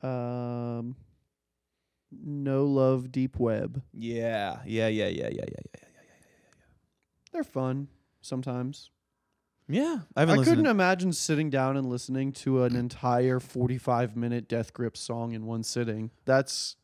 um, 0.03 0.95
No 2.11 2.65
Love 2.65 3.11
Deep 3.11 3.39
Web. 3.39 3.81
Yeah, 3.93 4.59
yeah, 4.63 4.87
yeah, 4.87 5.07
yeah, 5.07 5.07
yeah, 5.07 5.29
yeah, 5.29 5.29
yeah. 5.31 5.39
Yeah, 5.39 5.47
yeah, 5.55 5.63
yeah, 5.73 6.27
yeah. 6.29 6.63
They're 7.31 7.43
fun 7.43 7.87
sometimes. 8.21 8.91
Yeah, 9.67 10.01
I 10.15 10.19
haven't 10.19 10.35
I 10.35 10.37
listened. 10.37 10.57
couldn't 10.57 10.71
imagine 10.71 11.13
sitting 11.13 11.49
down 11.49 11.77
and 11.77 11.89
listening 11.89 12.31
to 12.33 12.61
an 12.63 12.75
entire 12.75 13.39
45 13.39 14.15
minute 14.15 14.47
Death 14.47 14.71
Grip 14.71 14.95
song 14.95 15.33
in 15.33 15.47
one 15.47 15.63
sitting. 15.63 16.11
That's 16.25 16.75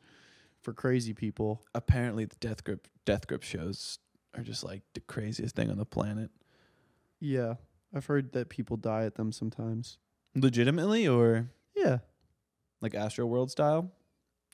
for 0.59 0.73
crazy 0.73 1.13
people. 1.13 1.61
Apparently, 1.75 2.25
the 2.25 2.35
Death 2.39 2.63
Grip 2.63 2.87
Death 3.05 3.27
Grip 3.27 3.43
shows 3.43 3.99
are 4.35 4.41
just 4.41 4.63
like 4.63 4.81
the 4.95 5.01
craziest 5.01 5.55
thing 5.55 5.69
on 5.69 5.77
the 5.77 5.85
planet. 5.85 6.31
Yeah, 7.19 7.53
I've 7.93 8.07
heard 8.07 8.33
that 8.33 8.49
people 8.49 8.75
die 8.75 9.05
at 9.05 9.15
them 9.15 9.31
sometimes. 9.31 9.99
Legitimately, 10.35 11.07
or 11.07 11.49
Yeah, 11.75 11.99
like 12.81 12.95
Astro 12.95 13.25
World 13.25 13.51
style, 13.51 13.91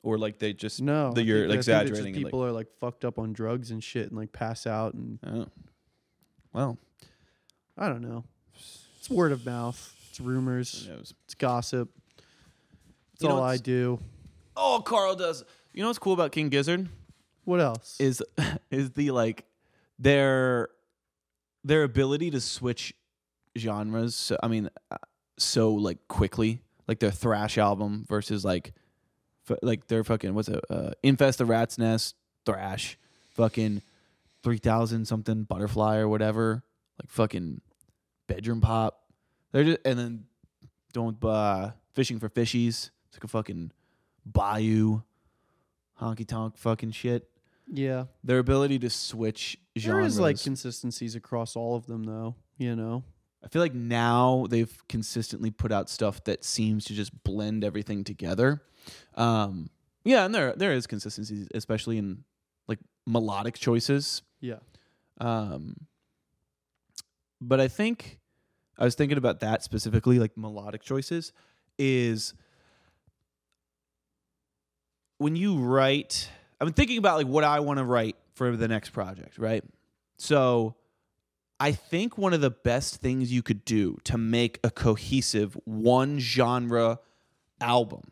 or 0.04 0.18
like 0.18 0.40
they 0.40 0.54
just 0.54 0.82
no, 0.82 1.14
that 1.14 1.24
you're 1.24 1.48
think- 1.48 1.50
I 1.50 1.54
think 1.54 1.60
it's 1.60 1.66
just 1.68 1.78
exaggerating 1.80 2.16
and, 2.16 2.24
like- 2.26 2.32
People 2.32 2.44
are 2.46 2.52
like 2.52 2.68
fucked 2.80 3.06
up 3.06 3.18
on 3.20 3.34
drugs 3.34 3.72
and 3.72 3.84
shit, 3.84 4.08
and 4.10 4.18
like 4.18 4.32
pass 4.34 4.68
out, 4.68 4.94
and 4.94 5.20
oh. 5.26 5.48
well, 6.54 6.78
I 7.78 7.88
don't 7.88 8.02
know. 8.02 8.24
It's 9.00 9.10
word 9.10 9.32
of 9.32 9.46
mouth. 9.46 9.96
It's 10.10 10.20
rumors. 10.20 10.86
who 10.86 10.94
knows? 10.96 11.14
It's 11.26 11.36
gossip. 11.36 11.90
It's 13.14 13.24
You 13.24 13.30
know 13.30 13.36
all 13.36 13.44
I 13.44 13.52
what's- 13.52 13.62
do. 13.62 14.00
Oh, 14.58 14.82
Karl 14.86 15.16
does. 15.16 15.46
You 15.74 15.84
know 15.84 15.88
what's 15.90 16.00
cool 16.00 16.14
about 16.14 16.34
King 16.34 16.50
Gizzard? 16.50 16.90
What 17.46 17.62
else? 17.62 17.96
is 18.02 18.22
is 18.72 18.92
the 18.92 19.12
like 19.12 19.46
their 19.98 20.70
their 21.64 21.84
ability 21.84 22.32
to 22.32 22.42
switch 22.42 22.94
genres. 23.58 24.16
So, 24.16 24.38
I 24.44 24.48
mean, 24.50 24.70
uh, 24.92 24.98
so 25.42 25.74
like 25.74 26.08
quickly, 26.08 26.62
like 26.88 27.00
their 27.00 27.12
thrash 27.12 27.58
album 27.58 28.06
versus 28.08 28.44
like 28.46 28.74
f- 29.50 29.60
like 29.62 29.88
their 29.88 30.04
fucking 30.04 30.34
what's 30.34 30.50
it? 30.50 30.64
Uh, 30.70 30.92
Infest 31.04 31.40
the 31.40 31.46
Rat's 31.46 31.78
Nest 31.78 32.16
thrash, 32.46 32.98
fucking 33.30 33.82
three 34.44 34.58
thousand 34.58 35.06
something 35.06 35.44
butterfly 35.44 35.98
or 35.98 36.08
whatever, 36.08 36.64
like 37.02 37.10
fucking 37.10 37.62
bedroom 38.28 38.62
pop. 38.62 39.04
They're 39.52 39.64
just 39.64 39.80
and 39.86 39.98
then 39.98 40.26
doing 40.94 41.18
uh, 41.24 41.72
fishing 41.94 42.20
for 42.20 42.30
fishies. 42.30 42.92
It's 43.08 43.16
like 43.16 43.24
a 43.24 43.28
fucking 43.28 43.72
bayou 44.26 45.02
honky 46.00 46.26
tonk 46.26 46.58
fucking 46.58 46.92
shit 46.92 47.30
yeah, 47.72 48.06
their 48.24 48.40
ability 48.40 48.80
to 48.80 48.90
switch 48.90 49.58
there 49.76 49.82
genres. 49.82 50.14
is 50.14 50.20
like 50.20 50.42
consistencies 50.42 51.16
across 51.16 51.56
all 51.56 51.76
of 51.76 51.86
them, 51.86 52.04
though. 52.04 52.36
You 52.58 52.76
know. 52.76 53.04
I 53.44 53.48
feel 53.48 53.62
like 53.62 53.74
now 53.74 54.48
they've 54.50 54.76
consistently 54.90 55.50
put 55.50 55.72
out 55.72 55.90
stuff 55.90 56.24
that 56.26 56.44
seems 56.44 56.86
to 56.86 56.94
just 56.94 57.24
blend 57.24 57.64
everything 57.64 58.04
together. 58.04 58.62
Um, 59.16 59.70
yeah, 60.04 60.26
and 60.26 60.36
there 60.36 60.54
there 60.54 60.74
is 60.74 60.88
consistency, 60.88 61.48
especially 61.54 61.98
in 61.98 62.24
like 62.68 62.80
melodic 63.06 63.56
choices. 63.56 64.22
Yeah. 64.42 64.60
Um, 65.22 65.76
but 67.42 67.60
I 67.60 67.68
think 67.68 68.20
I 68.78 68.84
was 68.84 68.96
thinking 68.96 69.18
about 69.18 69.40
that 69.42 69.64
specifically, 69.64 70.20
like 70.20 70.38
melodic 70.38 70.82
choices, 70.82 71.32
is 71.78 72.34
when 75.18 75.36
you 75.36 75.58
write. 75.58 76.30
I've 76.60 76.66
been 76.66 76.74
thinking 76.74 76.98
about 76.98 77.18
like 77.18 77.28
what 77.28 77.46
I 77.46 77.62
want 77.62 77.80
to 77.80 77.86
write 77.86 78.18
for 78.34 78.58
the 78.58 78.68
next 78.68 78.90
project, 78.90 79.38
right? 79.38 79.64
So 80.18 80.76
I 81.60 81.74
think 81.74 82.18
one 82.18 82.34
of 82.34 82.42
the 82.42 82.52
best 82.52 82.98
things 82.98 83.32
you 83.32 83.44
could 83.44 83.66
do 83.66 83.98
to 84.06 84.18
make 84.18 84.60
a 84.64 84.70
cohesive 84.70 85.58
one 85.66 86.20
genre 86.20 87.00
album 87.60 88.12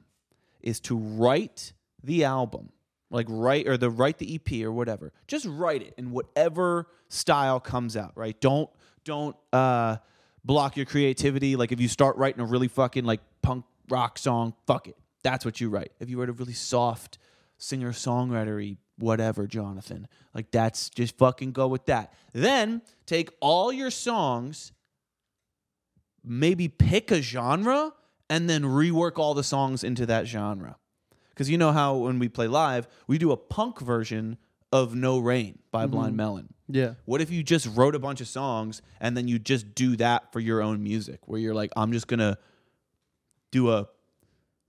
is 0.62 0.80
to 0.82 0.98
write 0.98 1.72
the 2.04 2.26
album 2.26 2.72
like 3.10 3.26
write 3.30 3.68
or 3.68 3.78
the 3.78 3.90
write 3.90 4.18
the 4.18 4.36
EP 4.36 4.66
or 4.66 4.72
whatever. 4.72 5.14
Just 5.28 5.46
write 5.46 5.82
it 5.82 5.94
in 5.98 6.12
whatever 6.12 6.88
style 7.10 7.60
comes 7.60 7.96
out, 7.96 8.12
right? 8.16 8.40
Don't 8.42 8.70
don't 9.04 9.36
uh 9.54 9.98
block 10.44 10.78
your 10.78 10.86
creativity. 10.86 11.56
Like 11.56 11.72
if 11.72 11.80
you 11.80 11.88
start 11.88 12.18
writing 12.18 12.42
a 12.42 12.46
really 12.46 12.68
fucking 12.68 13.06
like 13.06 13.22
punk 13.42 13.66
rock 13.90 14.18
song, 14.18 14.54
fuck 14.66 14.88
it. 14.88 14.98
That's 15.24 15.46
what 15.46 15.62
you 15.62 15.70
write. 15.70 15.92
If 16.00 16.10
you 16.10 16.20
write 16.20 16.30
a 16.30 16.34
really 16.34 16.54
soft 16.54 17.18
singer 17.58 17.92
songwritery 17.92 18.78
whatever, 18.98 19.48
Jonathan, 19.48 20.08
like 20.34 20.52
that's 20.52 20.90
just 20.90 21.18
fucking 21.18 21.52
go 21.52 21.68
with 21.68 21.86
that. 21.86 22.14
Then 22.34 22.82
take 23.06 23.30
all 23.40 23.72
your 23.72 23.92
songs, 23.92 24.72
maybe 26.24 26.68
pick 26.68 27.12
a 27.12 27.22
genre, 27.22 27.94
and 28.30 28.50
then 28.50 28.64
rework 28.64 29.18
all 29.18 29.34
the 29.34 29.44
songs 29.44 29.84
into 29.84 30.06
that 30.06 30.28
genre. 30.28 30.78
Because 31.30 31.50
you 31.50 31.58
know 31.58 31.72
how 31.72 31.96
when 31.96 32.20
we 32.20 32.28
play 32.30 32.48
live, 32.48 32.88
we 33.08 33.18
do 33.18 33.32
a 33.32 33.38
punk 33.38 33.80
version 33.80 34.38
of 34.72 34.96
No 34.96 35.20
Rain 35.20 35.60
by 35.72 35.84
mm-hmm. 35.84 35.92
Blind 35.92 36.18
Melon. 36.18 36.54
Yeah. 36.68 36.96
What 37.06 37.22
if 37.22 37.32
you 37.32 37.44
just 37.44 37.68
wrote 37.76 37.96
a 37.96 38.00
bunch 38.00 38.20
of 38.22 38.28
songs 38.28 38.82
and 39.00 39.16
then 39.16 39.28
you 39.28 39.40
just 39.40 39.74
do 39.74 39.96
that 39.98 40.34
for 40.34 40.40
your 40.40 40.62
own 40.62 40.84
music 40.84 41.20
where 41.26 41.40
you're 41.40 41.56
like, 41.56 41.72
I'm 41.78 41.94
just 41.94 42.08
going 42.08 42.20
to 42.20 42.38
do 43.52 43.72
a, 43.72 43.88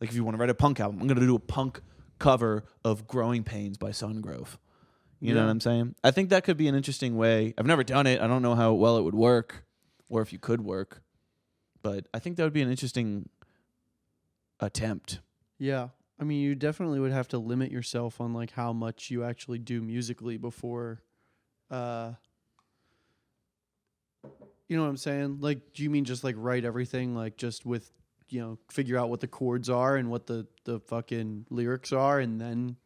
like 0.01 0.11
if 0.11 0.15
you 0.15 0.23
want 0.23 0.37
to 0.37 0.41
write 0.41 0.51
a 0.51 0.55
punk 0.55 0.79
album, 0.79 1.01
I'm 1.01 1.09
going 1.09 1.19
to 1.19 1.27
do 1.27 1.35
a 1.35 1.41
punk 1.41 1.81
cover 2.19 2.65
of 2.85 3.07
Growing 3.07 3.45
Pains 3.45 3.79
by 3.79 3.91
Sungrove. 3.91 4.59
You 5.21 5.35
know 5.35 5.45
what 5.45 5.51
I'm 5.51 5.61
saying? 5.61 5.97
I 6.05 6.13
think 6.13 6.29
that 6.31 6.45
could 6.45 6.57
be 6.57 6.69
an 6.69 6.77
interesting 6.77 7.17
way. 7.17 7.53
I've 7.59 7.67
never 7.67 7.83
done 7.83 8.07
it. 8.07 8.21
I 8.21 8.29
don't 8.29 8.43
know 8.43 8.55
how 8.55 8.73
well 8.75 8.99
it 8.99 9.03
would 9.03 9.17
work 9.17 9.65
or 10.09 10.23
if 10.23 10.33
you 10.33 10.39
could 10.39 10.61
work, 10.61 11.03
but 11.83 12.07
I 12.15 12.21
think 12.21 12.37
that 12.37 12.45
would 12.45 12.53
be 12.53 12.63
an 12.63 12.71
interesting 12.71 13.29
attempt. 14.61 15.19
Yeah. 15.59 15.89
I 16.21 16.25
mean, 16.25 16.41
you 16.41 16.55
definitely 16.55 17.01
would 17.01 17.13
have 17.13 17.29
to 17.29 17.39
limit 17.39 17.73
yourself 17.73 18.21
on 18.21 18.33
like 18.33 18.53
how 18.53 18.73
much 18.73 19.11
you 19.11 19.25
actually 19.25 19.59
do 19.59 19.81
musically 19.81 20.37
before 20.37 21.03
uh 21.71 22.13
you 24.69 24.77
know 24.77 24.83
what 24.83 24.91
I'm 24.91 24.97
saying? 24.97 25.39
Like 25.41 25.73
do 25.73 25.83
you 25.83 25.91
mean 25.91 26.05
just 26.05 26.23
like 26.23 26.37
write 26.39 26.65
everything 26.65 27.17
like 27.17 27.37
just 27.37 27.67
with 27.67 27.91
you 28.31 28.41
know, 28.41 28.59
figure 28.71 28.99
out 28.99 29.11
what 29.11 29.21
the 29.21 29.27
chords 29.29 29.69
are 29.71 29.97
and 29.97 30.11
what 30.11 30.27
the 30.27 30.47
the 30.65 30.81
fucking 30.81 31.47
lyrics 31.51 31.93
are 31.93 32.19
and 32.21 32.41
then 32.41 32.77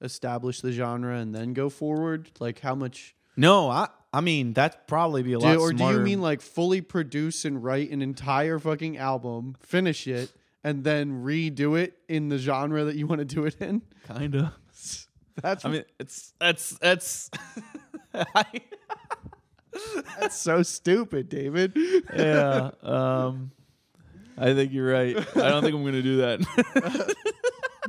establish 0.00 0.60
the 0.60 0.72
genre 0.72 1.16
and 1.16 1.34
then 1.34 1.52
go 1.52 1.68
forward? 1.68 2.30
Like 2.40 2.60
how 2.60 2.74
much 2.74 3.14
No, 3.36 3.68
I 3.70 3.88
I 4.12 4.20
mean 4.20 4.52
that'd 4.54 4.86
probably 4.86 5.22
be 5.22 5.32
a 5.34 5.38
do, 5.38 5.44
lot 5.46 5.56
or 5.58 5.72
do 5.72 5.84
you 5.84 6.00
mean 6.00 6.20
like 6.20 6.40
fully 6.40 6.80
produce 6.80 7.44
and 7.44 7.62
write 7.62 7.90
an 7.90 8.02
entire 8.02 8.58
fucking 8.58 8.96
album, 8.98 9.56
finish 9.60 10.06
it 10.06 10.32
and 10.64 10.84
then 10.84 11.22
redo 11.24 11.78
it 11.78 11.98
in 12.08 12.28
the 12.28 12.38
genre 12.38 12.84
that 12.84 12.96
you 12.96 13.06
want 13.06 13.20
to 13.20 13.24
do 13.24 13.44
it 13.44 13.56
in? 13.60 13.82
kinda? 14.06 14.54
That's 15.40 15.64
I 15.64 15.70
mean, 15.70 15.84
it's 15.98 16.34
that's 16.38 16.70
that's. 16.78 17.30
That's 20.20 20.36
so 20.36 20.62
stupid, 20.62 21.28
David. 21.30 21.72
yeah. 22.14 22.70
Um, 22.82 23.52
I 24.38 24.54
think 24.54 24.72
you're 24.72 24.90
right. 24.90 25.16
I 25.16 25.48
don't 25.50 25.62
think 25.62 25.74
I'm 25.74 25.84
gonna 25.84 26.02
do 26.02 26.16
that. 26.18 27.14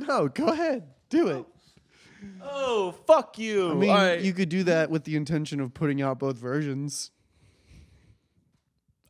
no, 0.06 0.28
go 0.28 0.46
ahead. 0.48 0.84
Do 1.10 1.28
it. 1.28 1.44
oh, 2.42 2.92
fuck 3.06 3.38
you! 3.38 3.70
I 3.70 3.74
mean, 3.74 3.90
All 3.90 3.96
right. 3.96 4.20
you 4.20 4.32
could 4.32 4.48
do 4.48 4.64
that 4.64 4.90
with 4.90 5.04
the 5.04 5.16
intention 5.16 5.60
of 5.60 5.72
putting 5.74 6.00
out 6.02 6.18
both 6.18 6.36
versions. 6.36 7.10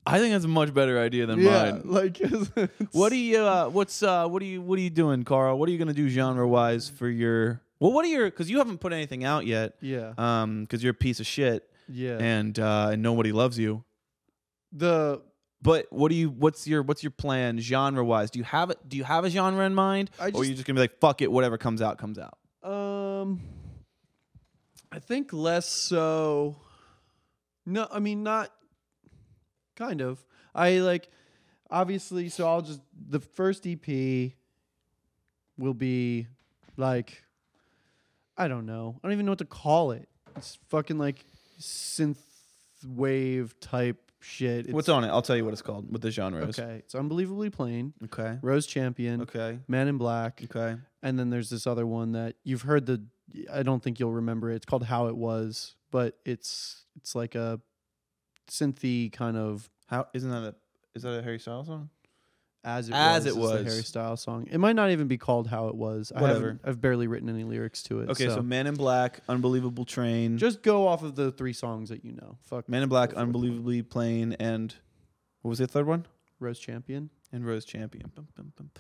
I 0.07 0.19
think 0.19 0.33
that's 0.33 0.45
a 0.45 0.49
much 0.49 0.75
better 0.75 1.01
idea 1.01 1.25
than 1.27 1.41
yeah, 1.41 1.71
mine. 1.73 1.83
like 1.85 2.21
What 2.93 3.09
do 3.09 3.17
you? 3.17 3.39
Uh, 3.41 3.69
what's 3.69 4.03
uh? 4.03 4.29
What 4.29 4.43
are 4.43 4.47
you? 4.47 4.61
What 4.61 4.79
are 4.79 4.83
you 4.83 4.91
doing, 4.91 5.25
Karl? 5.25 5.59
What 5.59 5.69
are 5.69 5.73
you 5.73 5.79
gonna 5.79 5.95
do 5.95 6.09
genre 6.09 6.47
wise 6.47 6.89
for 6.91 7.09
your? 7.09 7.63
Well, 7.81 7.93
what 7.93 8.05
are 8.05 8.09
your? 8.09 8.27
Because 8.27 8.51
you 8.51 8.59
haven't 8.59 8.79
put 8.79 8.93
anything 8.93 9.25
out 9.25 9.47
yet. 9.47 9.75
Yeah, 9.81 10.13
Um, 10.19 10.63
because 10.63 10.83
you're 10.83 10.93
a 10.93 10.95
piece 10.95 11.21
of 11.21 11.27
shit, 11.27 11.69
yeah. 11.89 12.19
and 12.19 12.59
uh, 12.59 12.91
and 12.93 13.03
nobody 13.03 13.33
loves 13.33 13.59
you. 13.59 13.83
the 14.73 15.23
But 15.65 15.87
what 15.91 16.11
do 16.11 16.15
you? 16.15 16.29
What's 16.29 16.67
your? 16.67 16.83
What's 16.83 17.03
your 17.03 17.11
plan 17.11 17.59
genre 17.59 18.05
wise? 18.05 18.31
Do 18.31 18.39
you 18.39 18.45
have 18.45 18.69
it? 18.69 18.79
Do 18.87 18.99
you 18.99 19.05
have 19.05 19.25
a 19.25 19.31
genre 19.31 19.65
in 19.65 19.75
mind, 19.75 20.11
I 20.21 20.29
or 20.29 20.43
are 20.43 20.45
you 20.45 20.53
just 20.53 20.67
gonna 20.67 20.77
be 20.77 20.83
like, 20.83 21.01
fuck 21.01 21.23
it, 21.23 21.33
whatever 21.33 21.57
comes 21.57 21.81
out 21.81 21.97
comes 21.97 22.19
out? 22.19 22.37
um, 22.63 23.41
I 24.93 24.99
think 24.99 25.33
less 25.33 25.67
so. 25.67 26.57
No, 27.65 27.89
I 27.91 27.99
mean 27.99 28.23
not. 28.23 28.53
Kind 29.75 30.03
of. 30.03 30.23
I 30.55 30.81
like, 30.81 31.09
obviously. 31.71 32.29
So 32.29 32.47
I'll 32.47 32.61
just 32.61 32.83
the 33.09 33.21
first 33.21 33.67
EP 33.67 34.33
will 35.57 35.73
be 35.73 36.27
like, 36.77 37.25
I 38.37 38.49
don't 38.49 38.67
know. 38.67 39.01
I 39.03 39.07
don't 39.07 39.15
even 39.15 39.25
know 39.25 39.33
what 39.33 39.39
to 39.39 39.47
call 39.47 39.93
it. 39.93 40.11
It's 40.37 40.59
fucking 40.69 40.99
like 40.99 41.25
synth 41.59 42.19
wave 42.87 43.59
type 43.61 44.04
shit. 44.25 44.67
It's, 44.67 44.73
What's 44.73 44.89
on 44.89 45.05
it? 45.05 45.09
I'll 45.09 45.23
tell 45.23 45.37
you 45.37 45.45
what 45.45 45.53
it's 45.53 45.63
called. 45.63 45.91
What 45.93 46.01
the 46.01 46.11
genre 46.11 46.47
is. 46.47 46.59
Okay, 46.59 46.77
it's 46.79 46.95
unbelievably 46.95 47.51
plain. 47.51 47.93
Okay. 48.05 48.39
Rose 48.43 48.67
Champion, 48.67 49.23
Okay. 49.23 49.59
Man 49.69 49.89
in 49.89 49.99
Black, 49.99 50.41
Okay. 50.45 50.77
and 51.03 51.19
then 51.19 51.31
there's 51.31 51.51
this 51.51 51.67
other 51.67 51.87
one 51.87 52.13
that 52.13 52.37
you've 52.45 52.63
heard 52.63 52.87
the. 52.87 53.05
I 53.53 53.63
don't 53.63 53.83
think 53.83 53.99
you'll 54.01 54.13
remember 54.13 54.51
it. 54.51 54.57
It's 54.57 54.67
called 54.67 54.85
How 54.85 55.07
It 55.09 55.17
Was, 55.17 55.77
but 55.91 56.19
it's 56.25 56.85
it's 56.97 57.15
like 57.15 57.35
a 57.35 57.61
synthy 58.49 59.13
kind 59.13 59.37
of 59.37 59.69
How 59.87 60.07
isn't 60.15 60.31
that 60.31 60.43
a 60.43 60.55
is 60.95 61.03
that 61.03 61.19
a 61.19 61.23
Harry 61.23 61.39
Styles 61.39 61.67
song? 61.67 61.89
As 62.65 62.89
it 62.89 62.95
As 62.95 63.25
was, 63.25 63.27
It 63.27 63.29
is 63.29 63.35
the 63.35 63.41
Was. 63.41 63.73
Harry 63.73 63.83
Styles 63.85 64.21
song. 64.23 64.49
It 64.51 64.59
might 64.59 64.75
not 64.75 64.91
even 64.91 65.07
be 65.07 65.19
called 65.19 65.47
How 65.49 65.69
It 65.69 65.75
Was. 65.75 66.13
I 66.15 66.21
Whatever. 66.23 66.41
haven't, 66.41 66.61
I've 66.65 66.81
barely 66.81 67.07
written 67.07 67.29
any 67.29 67.45
lyrics 67.45 67.83
to 67.85 68.01
it. 68.01 68.11
Okay, 68.11 68.29
so, 68.29 68.41
Man 68.43 68.67
in 68.67 68.75
Black, 68.75 69.21
Unbelievable 69.29 69.85
Train, 69.85 70.39
just 70.39 70.63
go 70.63 70.87
off 70.89 71.03
of 71.03 71.15
the 71.15 71.31
three 71.31 71.53
songs 71.53 71.91
that 71.91 72.05
you 72.05 72.13
know. 72.13 72.39
Fuck 72.45 72.69
Man 72.69 72.83
in 72.83 72.89
Black. 72.89 73.13
Unbelievably 73.15 73.83
Plain, 73.83 74.33
and 74.41 74.75
what 75.43 75.51
was 75.51 75.59
the 75.59 75.67
third 75.67 75.87
one? 75.87 76.07
Rose 76.41 76.59
Champion. 76.59 77.11
And 77.33 77.47
Rose 77.47 77.65
Champion. 77.65 78.11
Bum, 78.15 78.29
bum, 78.37 78.53
bum. 78.57 78.71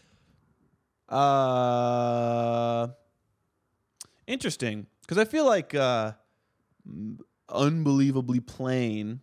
Uh, 1.08 2.88
Interesting, 4.26 4.86
because 5.02 5.18
I 5.18 5.26
feel 5.26 5.44
like 5.44 5.74
uh, 5.74 6.12
unbelievably 7.50 8.40
plain 8.40 9.20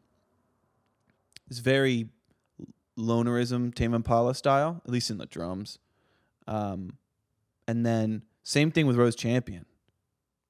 is 1.50 1.58
very 1.60 2.10
lonerism, 3.02 3.74
Tame 3.74 3.94
Impala 3.94 4.34
style, 4.36 4.82
at 4.86 4.92
least 4.92 5.10
in 5.10 5.18
the 5.18 5.26
drums. 5.26 5.80
Um, 6.48 6.98
and 7.68 7.86
then 7.86 8.24
same 8.44 8.72
thing 8.72 8.88
with 8.88 8.96
Rose 8.96 9.16
Champion, 9.16 9.66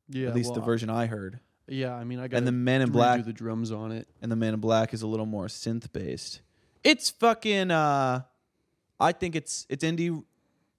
Yeah, 0.10 0.30
at 0.30 0.36
least 0.36 0.54
the 0.54 0.62
version 0.62 0.90
I 0.90 1.06
heard. 1.06 1.40
Yeah, 1.68 1.96
I 1.96 2.04
mean, 2.04 2.20
I 2.20 2.28
got 2.28 2.38
And 2.38 2.48
the 2.48 2.52
Men 2.52 2.82
in 2.82 2.92
Black 2.92 3.24
the 3.24 3.34
drums 3.34 3.72
on 3.72 3.92
it. 3.92 4.08
and 4.22 4.32
the 4.32 4.36
Man 4.36 4.54
in 4.54 4.60
Black 4.60 4.94
is 4.94 5.02
a 5.02 5.08
little 5.08 5.26
more 5.26 5.46
synth 5.48 5.92
based. 5.92 6.42
It's 6.84 7.10
fucking. 7.10 7.72
Uh, 7.72 8.24
I 9.00 9.12
think 9.12 9.36
it's 9.36 9.66
it's 9.70 9.84
indie, 9.84 10.24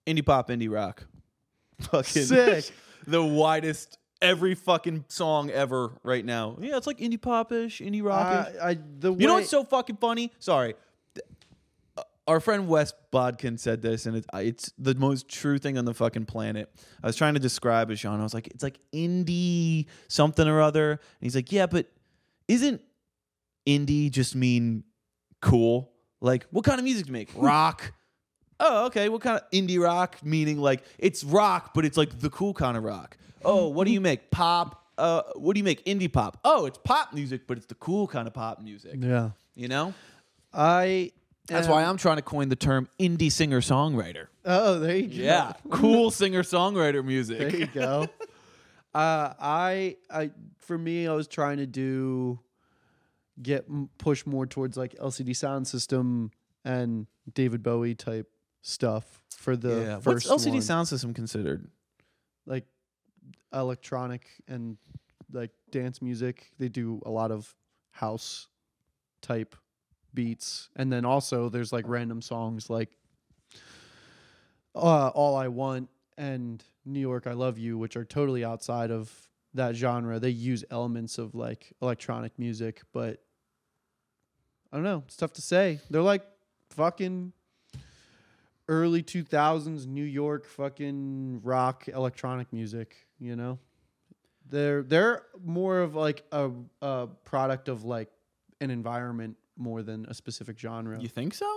indie 0.07 0.25
pop, 0.25 0.49
indie 0.49 0.71
rock. 0.73 1.07
Fucking 1.81 2.25
Sick. 2.25 2.71
the 3.07 3.23
widest 3.25 3.99
every 4.21 4.55
fucking 4.55 5.05
song 5.09 5.50
ever 5.50 5.93
right 6.05 6.25
now. 6.25 6.57
Yeah, 6.61 6.76
it's 6.76 6.87
like 6.87 6.99
indie 6.99 7.21
popish, 7.21 7.81
indie 7.81 8.02
rockish. 8.02 8.55
I, 8.61 8.71
I 8.71 8.79
the 9.00 9.12
you 9.14 9.26
know 9.26 9.35
what's 9.35 9.50
so 9.50 9.64
fucking 9.64 9.97
funny? 9.97 10.33
Sorry. 10.38 10.75
Our 12.29 12.38
friend 12.38 12.69
Wes 12.69 12.93
Bodkin 13.11 13.59
said 13.59 13.83
this, 13.83 14.07
and 14.07 14.17
it, 14.17 14.26
it's 14.35 14.73
the 14.79 14.95
most 14.95 15.29
true 15.29 15.59
thing 15.59 15.76
on 15.76 15.85
the 15.85 15.95
fucking 15.95 16.26
planet. 16.26 16.73
I 17.02 17.07
was 17.09 17.17
trying 17.17 17.35
to 17.35 17.41
describe 17.41 17.91
it, 17.91 17.99
Sean. 17.99 18.21
I 18.21 18.23
was 18.23 18.33
like, 18.35 18.47
it's 18.49 18.62
like 18.62 18.79
indie 18.95 19.87
something 20.09 20.47
or 20.47 20.61
other. 20.61 20.93
And 20.93 21.00
he's 21.21 21.35
like, 21.35 21.50
yeah, 21.50 21.67
but 21.67 21.87
isn't 22.47 22.81
indie 23.67 24.11
just 24.11 24.37
mean 24.37 24.85
cool? 25.41 25.91
Like, 26.21 26.47
what 26.52 26.64
kind 26.64 26.79
of 26.79 26.85
music 26.85 27.07
do 27.07 27.11
you 27.11 27.14
make? 27.14 27.31
Rock. 27.37 27.93
oh, 28.61 28.87
okay. 28.87 29.09
What 29.09 29.21
kind 29.23 29.41
of 29.41 29.50
indie 29.50 29.81
rock? 29.83 30.19
Meaning 30.23 30.59
like 30.59 30.85
it's 30.99 31.25
rock, 31.25 31.75
but 31.75 31.85
it's 31.85 31.97
like 31.97 32.21
the 32.21 32.31
cool 32.31 32.55
kind 32.55 32.76
of 32.76 32.85
rock. 32.85 33.17
Oh, 33.45 33.67
what 33.69 33.85
do 33.88 33.93
you 33.93 34.00
make? 34.00 34.31
Pop. 34.31 34.87
Uh, 34.97 35.23
what 35.35 35.55
do 35.55 35.59
you 35.59 35.64
make? 35.64 35.85
Indie 35.87 36.12
pop. 36.12 36.38
Oh, 36.45 36.67
it's 36.67 36.79
pop 36.85 37.12
music, 37.12 37.49
but 37.49 37.57
it's 37.57 37.67
the 37.67 37.75
cool 37.75 38.07
kind 38.07 38.29
of 38.29 38.35
pop 38.35 38.62
music. 38.62 38.95
Yeah, 39.00 39.31
You 39.57 39.67
know? 39.67 39.93
I. 40.55 41.11
That's 41.47 41.69
why 41.69 41.85
I'm 41.85 41.97
trying 41.97 42.17
to 42.17 42.23
coin 42.23 42.49
the 42.49 42.57
term 42.57 42.89
indie 42.99 43.31
singer 43.31 43.61
songwriter. 43.61 44.29
Oh, 44.45 44.79
there 44.79 44.97
you 44.97 45.09
go. 45.09 45.23
Yeah, 45.23 45.53
cool 45.71 46.11
singer 46.11 46.43
songwriter 46.43 47.05
music. 47.05 47.39
There 47.39 47.57
you 47.57 47.67
go. 47.67 48.09
uh, 48.95 49.35
I, 49.41 49.97
I, 50.11 50.31
for 50.59 50.79
me, 50.79 51.07
I 51.07 51.13
was 51.13 51.27
trying 51.27 51.59
to 51.59 51.67
do, 51.67 52.39
get 53.43 53.67
push 53.99 54.25
more 54.25 54.47
towards 54.47 54.77
like 54.77 54.95
LCD 54.95 55.35
sound 55.35 55.67
system 55.67 56.31
and 56.65 57.07
David 57.35 57.63
Bowie 57.63 57.95
type 57.95 58.31
stuff 58.63 59.23
for 59.37 59.57
the 59.57 59.81
yeah. 59.81 59.95
What's 59.95 60.05
first 60.05 60.29
LCD 60.29 60.53
one. 60.53 60.63
sound 60.63 60.89
system 60.89 61.13
considered? 61.13 61.69
like 62.47 62.65
electronic 63.53 64.27
and 64.49 64.77
like 65.33 65.51
dance 65.71 66.03
music. 66.03 66.51
They 66.59 66.69
do 66.69 67.01
a 67.05 67.11
lot 67.11 67.31
of 67.31 67.55
house 67.91 68.49
type 69.21 69.55
beats, 70.14 70.69
and 70.76 70.92
then 70.92 71.04
also 71.04 71.49
there's 71.49 71.73
like 71.73 71.85
random 71.88 72.23
songs 72.23 72.71
like 72.71 72.90
uh, 74.75 75.09
"All 75.09 75.37
I 75.37 75.49
Want" 75.49 75.88
and 76.16 76.62
"New 76.85 77.00
York 77.00 77.26
I 77.26 77.33
Love 77.33 77.59
You," 77.59 77.78
which 77.78 77.97
are 77.97 78.04
totally 78.04 78.45
outside 78.45 78.90
of 78.90 79.12
that 79.54 79.76
genre. 79.76 80.19
They 80.19 80.31
use 80.31 80.64
elements 80.71 81.19
of 81.19 81.35
like 81.35 81.73
electronic 81.83 82.38
music, 82.38 82.83
but 82.92 83.23
I 84.73 84.76
don't 84.76 84.85
know. 84.85 85.02
It's 85.07 85.16
tough 85.16 85.35
to 85.35 85.42
say. 85.42 85.81
They're 85.90 86.00
like 86.00 86.25
fucking 86.71 87.33
early 88.69 89.02
2000s 89.02 89.87
New 89.87 90.04
York 90.04 90.47
fucking 90.47 91.40
rock 91.42 91.88
electronic 91.88 92.50
music, 92.52 93.07
you 93.19 93.37
know? 93.37 93.59
They're 94.49 94.83
they're 94.83 95.25
more 95.45 95.81
of 95.81 95.95
like 95.95 96.25
a 96.33 96.50
a 96.81 97.09
product 97.25 97.68
of 97.68 97.85
like 97.85 98.11
an 98.61 98.70
environment 98.70 99.37
more 99.57 99.83
than 99.83 100.07
a 100.09 100.15
specific 100.15 100.59
genre. 100.59 101.01
You 101.01 101.09
think 101.09 101.35
so? 101.35 101.49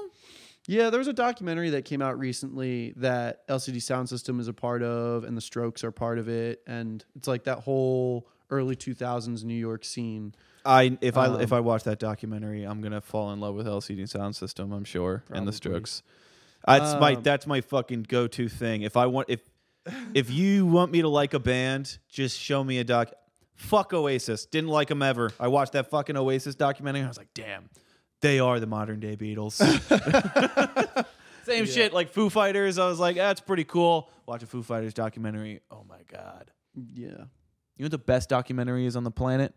Yeah, 0.67 0.89
there 0.89 0.97
was 0.99 1.08
a 1.08 1.13
documentary 1.13 1.69
that 1.71 1.86
came 1.86 2.01
out 2.01 2.17
recently 2.17 2.93
that 2.97 3.47
LCD 3.47 3.81
Sound 3.81 4.10
System 4.10 4.39
is 4.39 4.47
a 4.47 4.53
part 4.53 4.81
of 4.84 5.23
and 5.23 5.38
the 5.38 5.41
Strokes 5.41 5.84
are 5.84 5.91
part 5.91 6.17
of 6.19 6.27
it 6.27 6.62
and 6.67 7.05
it's 7.15 7.27
like 7.27 7.43
that 7.43 7.60
whole 7.60 8.27
early 8.49 8.75
2000s 8.75 9.43
New 9.43 9.53
York 9.53 9.84
scene. 9.86 10.34
I 10.65 10.97
if 11.01 11.17
I 11.17 11.27
Um, 11.27 11.41
if 11.41 11.53
I 11.53 11.60
watch 11.60 11.84
that 11.84 11.99
documentary, 11.99 12.63
I'm 12.63 12.81
gonna 12.81 13.01
fall 13.01 13.31
in 13.31 13.39
love 13.39 13.53
with 13.55 13.67
LCD 13.67 14.08
sound 14.10 14.36
system. 14.36 14.71
I'm 14.71 14.84
sure, 14.86 15.23
and 15.29 15.47
the 15.47 15.53
Strokes. 15.53 16.01
That's 16.65 16.99
my 16.99 17.13
Um, 17.13 17.21
that's 17.21 17.45
my 17.45 17.62
fucking 17.62 18.03
go 18.03 18.25
to 18.27 18.49
thing. 18.49 18.81
If 18.81 18.97
I 18.97 19.05
want 19.05 19.29
if 19.29 19.41
if 20.15 20.31
you 20.31 20.65
want 20.65 20.91
me 20.91 21.01
to 21.03 21.08
like 21.08 21.36
a 21.36 21.39
band, 21.39 21.99
just 22.10 22.39
show 22.39 22.63
me 22.63 22.79
a 22.79 22.84
doc. 22.84 23.12
Fuck 23.53 23.93
Oasis. 23.93 24.47
Didn't 24.47 24.69
like 24.71 24.88
them 24.88 25.03
ever. 25.03 25.31
I 25.39 25.47
watched 25.47 25.73
that 25.73 25.89
fucking 25.91 26.17
Oasis 26.17 26.55
documentary. 26.55 27.01
and 27.01 27.08
I 27.08 27.10
was 27.10 27.17
like, 27.19 27.34
damn, 27.36 27.69
they 28.25 28.39
are 28.39 28.59
the 28.59 28.65
modern 28.67 28.99
day 28.99 29.15
Beatles. 29.15 29.53
Same 31.45 31.65
shit. 31.65 31.93
Like 31.93 32.09
Foo 32.09 32.29
Fighters. 32.29 32.79
I 32.79 32.88
was 32.88 32.99
like, 32.99 33.15
that's 33.15 33.39
pretty 33.39 33.63
cool. 33.65 34.09
Watch 34.25 34.41
a 34.43 34.47
Foo 34.47 34.63
Fighters 34.63 34.93
documentary. 34.93 35.61
Oh 35.69 35.85
my 35.88 35.99
god. 36.11 36.49
Yeah. 36.93 37.07
You 37.09 37.13
know 37.13 37.85
what 37.85 37.91
the 37.91 37.97
best 37.99 38.29
documentary 38.29 38.85
is 38.88 38.95
on 38.95 39.03
the 39.03 39.11
planet? 39.11 39.53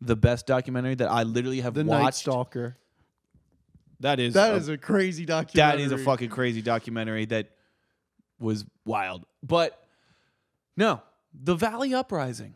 The 0.00 0.16
best 0.16 0.46
documentary 0.46 0.94
that 0.96 1.08
I 1.10 1.22
literally 1.22 1.60
have 1.60 1.74
The 1.74 1.84
Night 1.84 2.02
watched. 2.02 2.18
Stalker. 2.18 2.76
That 4.00 4.18
is 4.20 4.34
That 4.34 4.52
a- 4.54 4.56
is 4.56 4.68
a 4.68 4.76
crazy 4.78 5.24
documentary. 5.24 5.82
is 5.82 5.92
a 5.92 5.98
fucking 5.98 6.30
crazy 6.30 6.62
documentary 6.62 7.24
that 7.26 7.50
was 8.40 8.64
wild. 8.84 9.24
But 9.42 9.80
no, 10.76 11.02
The 11.34 11.54
Valley 11.56 11.94
Uprising. 11.94 12.54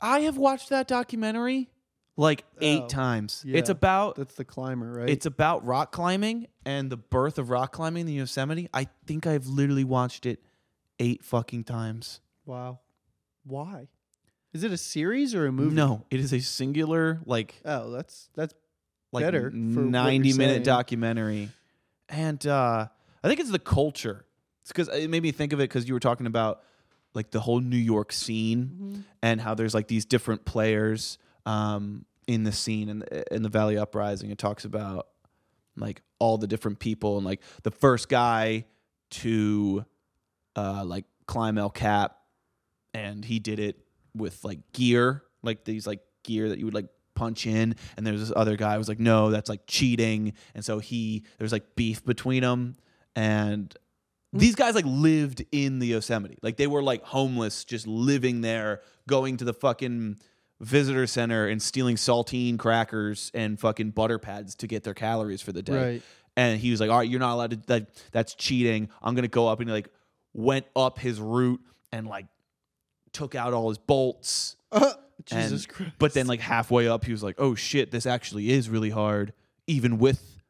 I 0.00 0.20
have 0.20 0.36
watched 0.36 0.68
that 0.70 0.86
documentary 0.88 1.70
like 2.16 2.44
eight 2.60 2.82
Oh, 2.84 2.88
times. 2.88 3.42
yeah. 3.46 3.58
It's 3.58 3.70
about 3.70 4.16
That's 4.16 4.34
the 4.34 4.44
climber, 4.44 4.92
right? 4.92 5.10
it's 5.10 5.26
about 5.26 5.64
rock 5.66 5.90
climbing 5.92 6.46
and 6.64 6.90
the 6.90 6.96
birth 6.96 7.38
of 7.38 7.50
rock 7.50 7.72
climbing 7.72 8.02
in 8.02 8.06
the 8.06 8.12
Yosemite. 8.14 8.68
I 8.72 8.86
think 9.06 9.26
I've 9.26 9.46
literally 9.46 9.84
watched 9.84 10.24
it 10.26 10.40
eight 10.98 11.24
fucking 11.24 11.64
times. 11.64 12.20
wow. 12.46 12.78
Why? 13.46 13.88
Is 14.52 14.62
it 14.64 14.70
a 14.72 14.76
series 14.78 15.34
or 15.34 15.46
a 15.46 15.52
movie? 15.52 15.74
No, 15.74 16.06
it 16.10 16.20
is 16.20 16.32
a 16.32 16.40
singular 16.40 17.20
like 17.26 17.60
Oh, 17.64 17.90
that's 17.90 18.30
that's 18.34 18.54
like 19.12 19.24
better 19.24 19.50
for 19.50 19.56
what 19.56 19.74
you're 19.74 19.82
90 19.84 20.32
minute 20.34 20.52
saying. 20.54 20.62
documentary 20.62 21.48
and 22.08 22.44
uh 22.48 22.86
i 23.22 23.28
think 23.28 23.38
it's 23.40 23.50
the 23.52 23.58
culture 23.60 24.24
it's 24.62 24.72
because 24.72 24.88
it 24.88 25.08
made 25.08 25.22
me 25.22 25.30
think 25.30 25.52
of 25.52 25.60
it 25.60 25.64
because 25.64 25.86
you 25.86 25.94
were 25.94 26.00
talking 26.00 26.26
about 26.26 26.62
like 27.14 27.30
the 27.30 27.38
whole 27.40 27.60
new 27.60 27.76
york 27.76 28.12
scene 28.12 28.64
Mm-hmm. 28.66 29.00
and 29.22 29.40
how 29.40 29.54
there's 29.54 29.72
like 29.74 29.86
these 29.88 30.04
different 30.04 30.44
players 30.44 31.16
um 31.46 32.04
in 32.26 32.44
the 32.44 32.52
scene 32.52 32.88
and 32.88 33.02
in, 33.30 33.42
the 33.42 33.48
valley 33.48 33.76
uprising 33.76 34.30
it 34.30 34.38
talks 34.38 34.64
about 34.64 35.08
like 35.76 36.00
all 36.18 36.38
the 36.38 36.46
different 36.46 36.78
people 36.78 37.16
and 37.16 37.26
like 37.26 37.42
the 37.62 37.70
first 37.70 38.08
guy 38.08 38.64
to 39.10 39.84
uh 40.56 40.82
like 40.84 41.04
climb 41.26 41.58
el 41.58 41.70
cap 41.70 42.16
and 42.94 43.24
he 43.24 43.38
did 43.38 43.58
it 43.58 43.78
with 44.14 44.42
like 44.44 44.60
gear 44.72 45.22
like 45.42 45.64
these 45.64 45.86
like 45.86 46.00
gear 46.22 46.48
that 46.48 46.58
you 46.58 46.64
would 46.64 46.74
like 46.74 46.86
punch 47.14 47.46
in 47.46 47.74
and 47.96 48.06
there's 48.06 48.20
this 48.20 48.32
other 48.34 48.56
guy 48.56 48.72
who 48.72 48.78
was 48.78 48.88
like 48.88 48.98
no 48.98 49.30
that's 49.30 49.48
like 49.48 49.60
cheating 49.66 50.32
and 50.54 50.64
so 50.64 50.78
he 50.78 51.22
there's 51.38 51.52
like 51.52 51.76
beef 51.76 52.04
between 52.04 52.42
them 52.42 52.74
and 53.14 53.76
these 54.34 54.56
guys 54.56 54.74
like 54.74 54.84
lived 54.84 55.44
in 55.52 55.78
the 55.78 55.86
yosemite. 55.86 56.38
Like 56.42 56.56
they 56.56 56.66
were 56.66 56.82
like 56.82 57.04
homeless 57.04 57.64
just 57.64 57.86
living 57.86 58.40
there 58.40 58.80
going 59.08 59.36
to 59.38 59.44
the 59.44 59.54
fucking 59.54 60.18
visitor 60.60 61.06
center 61.06 61.46
and 61.48 61.60
stealing 61.62 61.96
saltine 61.96 62.58
crackers 62.58 63.30
and 63.34 63.58
fucking 63.58 63.90
butter 63.90 64.18
pads 64.18 64.54
to 64.54 64.66
get 64.66 64.84
their 64.84 64.94
calories 64.94 65.42
for 65.42 65.52
the 65.52 65.62
day 65.62 65.92
Right. 65.94 66.02
and 66.36 66.60
he 66.60 66.70
was 66.70 66.80
like 66.80 66.90
all 66.90 66.98
right 66.98 67.08
you're 67.08 67.20
not 67.20 67.34
allowed 67.34 67.50
to 67.50 67.56
that 67.66 67.88
that's 68.12 68.34
cheating 68.34 68.88
i'm 69.02 69.14
gonna 69.14 69.28
go 69.28 69.48
up 69.48 69.60
and 69.60 69.68
he 69.68 69.72
like 69.74 69.88
went 70.32 70.64
up 70.76 70.98
his 70.98 71.20
route 71.20 71.60
and 71.92 72.06
like 72.06 72.26
took 73.12 73.34
out 73.34 73.52
all 73.52 73.68
his 73.68 73.78
bolts 73.78 74.56
uh, 74.72 74.92
Jesus 75.26 75.64
and- 75.64 75.72
Christ. 75.72 75.92
But 75.98 76.14
then 76.14 76.26
like 76.26 76.40
halfway 76.40 76.88
up, 76.88 77.04
he 77.04 77.12
was 77.12 77.22
like, 77.22 77.36
"Oh 77.38 77.54
shit, 77.54 77.92
this 77.92 78.04
actually 78.06 78.50
is 78.50 78.68
really 78.68 78.90
hard, 78.90 79.32
even 79.68 79.98
with 79.98 80.40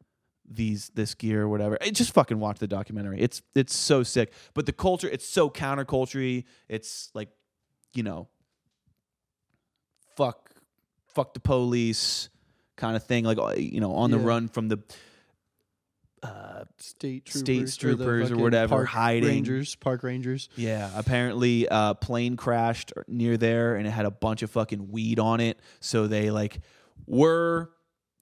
these 0.48 0.90
this 0.94 1.14
gear 1.14 1.42
or 1.42 1.48
whatever." 1.50 1.76
I 1.82 1.90
just 1.90 2.14
fucking 2.14 2.38
watch 2.40 2.58
the 2.58 2.66
documentary. 2.66 3.20
It's 3.20 3.42
it's 3.54 3.74
so 3.76 4.02
sick. 4.02 4.32
But 4.54 4.64
the 4.64 4.72
culture, 4.72 5.06
it's 5.08 5.28
so 5.28 5.50
counterculture 5.50 6.44
It's 6.68 7.10
like, 7.14 7.28
you 7.92 8.02
know, 8.02 8.28
fuck 11.14 11.34
the 11.34 11.40
police 11.40 12.28
kind 12.76 12.96
of 12.96 13.04
thing. 13.04 13.24
Like 13.24 13.38
uh, 13.38 13.54
you 13.56 13.80
know, 13.80 13.92
on 13.94 14.10
the 14.10 14.18
Yeah. 14.18 14.24
run 14.26 14.48
from 14.48 14.68
the. 14.68 14.78
Uh, 16.22 16.64
state 16.78 17.26
troopers, 17.26 17.40
state 17.42 17.66
the 17.66 17.96
troopers 17.96 18.22
or 18.22 18.28
fucking 18.30 18.42
whatever, 18.42 18.76
park 18.76 18.88
hiding. 18.88 19.28
rangers, 19.28 19.74
park 19.74 20.02
rangers. 20.02 20.48
Yeah, 20.56 20.90
apparently 20.96 21.66
a 21.70 21.94
plane 21.94 22.38
crashed 22.38 22.94
near 23.06 23.36
there 23.36 23.76
and 23.76 23.86
it 23.86 23.90
had 23.90 24.06
a 24.06 24.10
bunch 24.10 24.42
of 24.42 24.50
fucking 24.50 24.90
weed 24.90 25.18
on 25.18 25.40
it. 25.40 25.60
So 25.80 26.06
they 26.06 26.30
like 26.30 26.60
were 27.06 27.72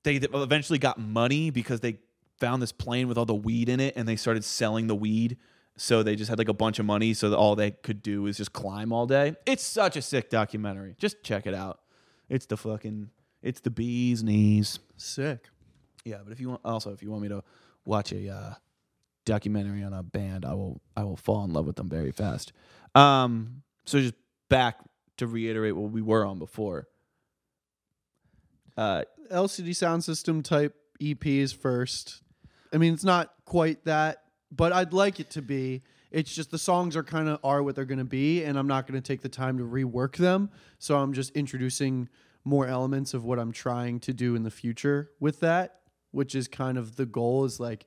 they 0.03 0.17
eventually 0.17 0.81
got 0.81 0.99
money 0.99 1.51
because 1.51 1.79
they 1.79 1.99
found 2.41 2.61
this 2.61 2.73
plane 2.73 3.07
with 3.07 3.19
all 3.19 3.25
the 3.25 3.37
weed 3.37 3.69
in 3.69 3.79
it 3.79 3.95
and 3.97 4.09
they 4.09 4.17
started 4.17 4.43
selling 4.43 4.89
the 4.89 4.97
weed 4.97 5.37
So 5.77 6.03
they 6.03 6.17
just 6.17 6.29
had 6.29 6.39
like 6.39 6.49
a 6.49 6.53
bunch 6.55 6.81
of 6.81 6.85
money, 6.85 7.15
so 7.15 7.31
that 7.31 7.37
all 7.37 7.55
they 7.55 7.71
could 7.71 8.03
do 8.03 8.23
was 8.23 8.37
just 8.37 8.53
climb 8.53 8.93
all 8.93 9.07
day. 9.07 9.37
It's 9.47 9.63
such 9.63 9.97
a 9.97 10.03
sick 10.03 10.29
documentary. 10.29 10.97
Just 10.99 11.23
check 11.23 11.47
it 11.47 11.55
out. 11.55 11.79
It's 12.33 12.47
the 12.47 12.57
fucking, 12.57 13.11
it's 13.43 13.61
the 13.61 13.69
bee's 13.69 14.23
knees. 14.23 14.79
Sick. 14.97 15.51
Yeah, 16.03 16.21
but 16.25 16.33
if 16.33 16.41
you 16.41 16.49
want, 16.49 16.63
also 16.65 16.91
if 16.91 17.03
you 17.03 17.11
want 17.11 17.23
me 17.23 17.29
to 17.29 17.45
watch 17.85 18.11
a 18.11 18.27
uh, 18.31 18.55
documentary 19.27 19.83
on 19.83 19.93
a 19.93 20.03
band, 20.03 20.47
I 20.47 20.55
will, 20.55 20.81
I 20.97 21.05
will 21.05 21.19
fall 21.19 21.45
in 21.45 21.53
love 21.53 21.67
with 21.67 21.77
them 21.77 21.91
very 21.91 22.11
fast. 22.11 22.55
Um, 22.95 23.63
so 23.85 24.01
just 24.01 24.15
back 24.49 24.79
to 25.19 25.27
reiterate 25.27 25.77
what 25.77 25.91
we 25.91 26.01
were 26.01 26.25
on 26.25 26.39
before. 26.39 26.89
Uh, 28.79 29.03
LCD 29.31 29.77
sound 29.77 30.03
system 30.03 30.43
type 30.43 30.75
EPs 31.03 31.55
first. 31.55 32.23
I 32.73 32.79
mean, 32.79 32.95
it's 32.95 33.05
not 33.05 33.35
quite 33.45 33.85
that, 33.85 34.23
but 34.51 34.73
I'd 34.73 34.95
like 34.95 35.21
it 35.21 35.29
to 35.33 35.43
be. 35.43 35.83
It's 36.13 36.35
just 36.35 36.51
the 36.51 36.59
songs 36.59 36.95
are 36.95 37.03
kind 37.03 37.29
of 37.29 37.39
are 37.43 37.63
what 37.63 37.75
they're 37.75 37.85
going 37.85 37.99
to 37.99 38.05
be, 38.05 38.45
and 38.45 38.59
I'm 38.59 38.67
not 38.67 38.87
going 38.87 39.01
to 39.01 39.07
take 39.07 39.23
the 39.23 39.29
time 39.29 39.59
to 39.59 39.65
rework 39.65 40.17
them. 40.17 40.51
So 40.79 40.99
I'm 40.99 41.13
just 41.13 41.31
introducing 41.31 42.09
more 42.45 42.67
elements 42.67 43.15
of 43.15 43.25
what 43.25 43.39
I'm 43.39 43.53
trying 43.53 44.01
to 44.01 44.13
do 44.13 44.35
in 44.35 44.43
the 44.43 44.51
future 44.51 45.11
with 45.21 45.41
that, 45.41 45.81
which 46.11 46.35
is 46.35 46.49
kind 46.49 46.77
of 46.77 46.97
the 46.97 47.07
goal. 47.07 47.45
Is 47.45 47.59
like, 47.59 47.87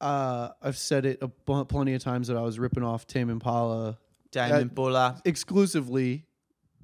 uh, 0.00 0.50
I've 0.60 0.76
said 0.76 1.06
it 1.06 1.18
a 1.22 1.28
bu- 1.28 1.64
plenty 1.64 1.94
of 1.94 2.02
times 2.02 2.28
that 2.28 2.36
I 2.36 2.42
was 2.42 2.58
ripping 2.58 2.82
off 2.82 3.06
Tame 3.06 3.30
Impala 3.30 3.98
Diamond 4.30 4.74
Bulla. 4.74 5.20
exclusively 5.24 6.26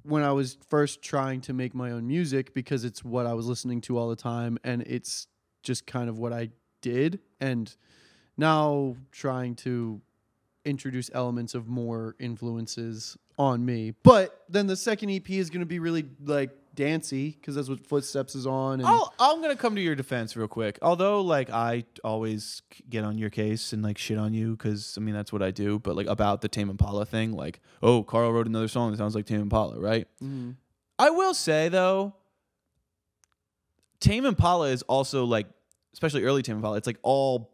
when 0.03 0.23
I 0.23 0.31
was 0.31 0.57
first 0.69 1.01
trying 1.01 1.41
to 1.41 1.53
make 1.53 1.75
my 1.75 1.91
own 1.91 2.07
music 2.07 2.53
because 2.53 2.85
it's 2.85 3.03
what 3.03 3.25
I 3.25 3.33
was 3.33 3.45
listening 3.47 3.81
to 3.81 3.97
all 3.97 4.09
the 4.09 4.15
time 4.15 4.57
and 4.63 4.81
it's 4.83 5.27
just 5.61 5.85
kind 5.85 6.09
of 6.09 6.17
what 6.17 6.31
I 6.31 6.49
did 6.81 7.19
and 7.41 7.75
now 8.39 8.95
trying 9.11 9.55
to 9.55 10.01
introduce 10.65 11.09
elements 11.13 11.53
of 11.55 11.67
more 11.67 12.15
influences 12.19 13.17
on 13.37 13.65
me. 13.65 13.93
But 14.03 14.43
then 14.49 14.67
the 14.67 14.75
second 14.75 15.09
EP 15.11 15.29
is 15.29 15.49
going 15.49 15.61
to 15.61 15.65
be 15.65 15.79
really 15.79 16.05
like 16.23 16.51
dancey 16.75 17.31
because 17.31 17.55
that's 17.55 17.67
what 17.67 17.85
Footsteps 17.85 18.35
is 18.35 18.45
on 18.47 18.79
and 18.79 18.87
I'll, 18.87 19.13
I'm 19.19 19.41
gonna 19.41 19.55
come 19.57 19.75
to 19.75 19.81
your 19.81 19.95
defense 19.95 20.37
real 20.37 20.47
quick. 20.47 20.79
Although, 20.81 21.21
like, 21.21 21.49
I 21.49 21.83
always 22.05 22.61
get 22.89 23.03
on 23.03 23.17
your 23.17 23.29
case 23.29 23.73
and 23.73 23.83
like 23.83 23.97
shit 23.97 24.17
on 24.17 24.33
you 24.33 24.51
because 24.55 24.95
I 24.97 25.01
mean 25.01 25.13
that's 25.15 25.33
what 25.33 25.41
I 25.41 25.51
do. 25.51 25.79
But 25.79 25.95
like 25.97 26.07
about 26.07 26.41
the 26.41 26.47
Tame 26.47 26.69
Impala 26.69 27.05
thing, 27.05 27.33
like, 27.33 27.59
oh, 27.83 28.03
Karl 28.03 28.31
wrote 28.31 28.47
another 28.47 28.67
song 28.69 28.91
that 28.91 28.97
sounds 28.97 29.15
like 29.15 29.25
Tame 29.25 29.41
Impala, 29.41 29.79
right? 29.79 30.07
Mhm. 30.23 30.55
I 30.97 31.09
will 31.09 31.33
say 31.33 31.67
though, 31.69 32.13
Tame 33.99 34.25
Impala 34.25 34.69
is 34.69 34.81
also 34.83 35.25
like, 35.25 35.47
especially 35.93 36.23
early 36.23 36.43
Tame 36.43 36.57
Impala. 36.57 36.77
It's 36.77 36.87
like 36.87 36.99
all, 37.01 37.51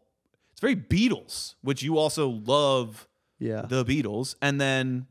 it's 0.56 0.60
very 0.62 0.74
Beatles, 0.74 1.54
which 1.60 1.82
you 1.82 1.98
also 1.98 2.30
love 2.30 3.06
yeah. 3.38 3.66
the 3.68 3.84
Beatles, 3.84 4.36
and 4.40 4.58
then 4.58 5.06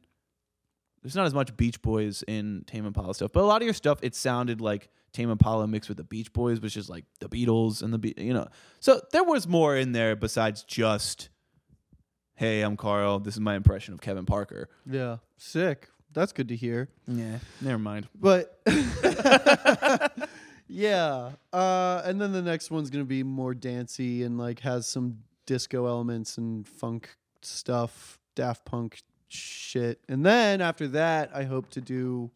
there's 1.03 1.15
not 1.15 1.27
as 1.27 1.35
much 1.35 1.55
Beach 1.55 1.79
Boys 1.83 2.23
in 2.27 2.63
Tame 2.65 2.87
Impala 2.87 3.13
stuff, 3.13 3.31
but 3.31 3.43
a 3.43 3.45
lot 3.45 3.61
of 3.61 3.65
your 3.65 3.75
stuff 3.75 3.99
it 4.01 4.15
sounded 4.15 4.59
like 4.59 4.89
Tame 5.13 5.29
Impala 5.29 5.67
mixed 5.67 5.87
with 5.87 5.99
the 5.99 6.03
Beach 6.03 6.33
Boys, 6.33 6.61
which 6.61 6.75
is 6.75 6.89
like 6.89 7.05
the 7.19 7.29
Beatles 7.29 7.83
and 7.83 7.93
the 7.93 7.99
Be- 7.99 8.15
you 8.17 8.33
know. 8.33 8.47
So 8.79 8.99
there 9.11 9.23
was 9.23 9.47
more 9.47 9.77
in 9.77 9.91
there 9.91 10.15
besides 10.15 10.63
just, 10.63 11.29
hey, 12.33 12.61
I'm 12.61 12.75
Karl. 12.75 13.19
This 13.19 13.35
is 13.35 13.39
my 13.39 13.53
impression 13.53 13.93
of 13.93 14.01
Kevin 14.01 14.25
Parker. 14.25 14.67
yeah. 14.89 15.17
Sick. 15.37 15.89
That's 16.11 16.33
good 16.33 16.47
to 16.47 16.55
hear. 16.55 16.89
Yeah, 17.07 17.37
never 17.61 17.77
mind. 17.77 18.07
But 18.19 18.59
yeah, 20.67 21.33
uh, 21.53 22.01
and 22.03 22.19
then 22.19 22.31
the 22.31 22.41
next 22.41 22.71
one's 22.71 22.89
gonna 22.89 23.05
be 23.05 23.21
more 23.21 23.53
dancey 23.53 24.23
and 24.23 24.39
like 24.39 24.61
has 24.61 24.87
some 24.87 25.19
disco 25.45 25.85
elements 25.85 26.37
and 26.37 26.67
funk 26.67 27.15
stuff, 27.41 28.19
Daft 28.35 28.65
Punk 28.65 29.01
shit. 29.27 29.99
And 30.07 30.25
then 30.25 30.61
after 30.61 30.87
that, 30.89 31.31
I 31.33 31.43
hope 31.43 31.69
to 31.71 31.81
do, 31.81 32.31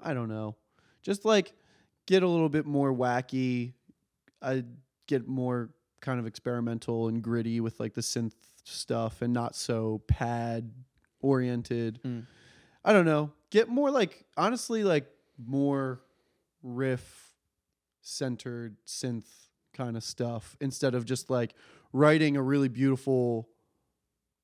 I 0.00 0.14
don't 0.14 0.28
know, 0.28 0.56
just 1.02 1.24
like 1.24 1.52
get 2.06 2.22
a 2.22 2.28
little 2.28 2.48
bit 2.48 2.66
more 2.66 2.92
wacky. 2.92 3.72
I 4.40 4.64
get 5.06 5.26
more 5.26 5.70
kind 6.00 6.20
of 6.20 6.26
experimental 6.26 7.08
and 7.08 7.22
gritty 7.22 7.60
with 7.60 7.80
like 7.80 7.94
the 7.94 8.00
synth 8.00 8.34
stuff 8.64 9.22
and 9.22 9.32
not 9.32 9.56
so 9.56 10.02
pad 10.06 10.70
oriented. 11.20 12.00
Mm. 12.04 12.26
I 12.84 12.92
don't 12.92 13.04
know. 13.04 13.32
Get 13.50 13.68
more 13.68 13.90
like 13.90 14.24
honestly 14.36 14.84
like 14.84 15.06
more 15.38 16.00
riff 16.62 17.34
centered 18.00 18.76
synth 18.86 19.26
kind 19.72 19.96
of 19.96 20.02
stuff 20.02 20.56
instead 20.60 20.94
of 20.94 21.04
just 21.04 21.30
like 21.30 21.54
writing 21.92 22.36
a 22.36 22.42
really 22.42 22.68
beautiful 22.68 23.48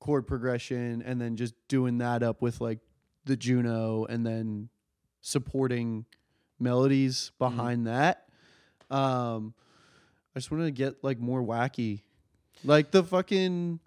chord 0.01 0.27
progression 0.27 1.03
and 1.03 1.21
then 1.21 1.37
just 1.37 1.55
doing 1.69 1.99
that 1.99 2.23
up 2.23 2.43
with 2.43 2.61
like 2.61 2.79
the 3.25 3.37
Juno 3.37 4.05
and 4.05 4.27
then 4.27 4.69
supporting 5.21 6.05
melodies 6.59 7.33
behind 7.39 7.87
that. 7.87 8.27
Um 8.91 9.55
I 10.37 10.41
just 10.41 10.51
wanted 10.51 10.65
to 10.65 10.71
get 10.73 11.03
like 11.05 11.19
more 11.21 11.43
wacky. 11.43 12.03
Like 12.65 12.91
the 12.91 13.05
fucking 13.05 13.79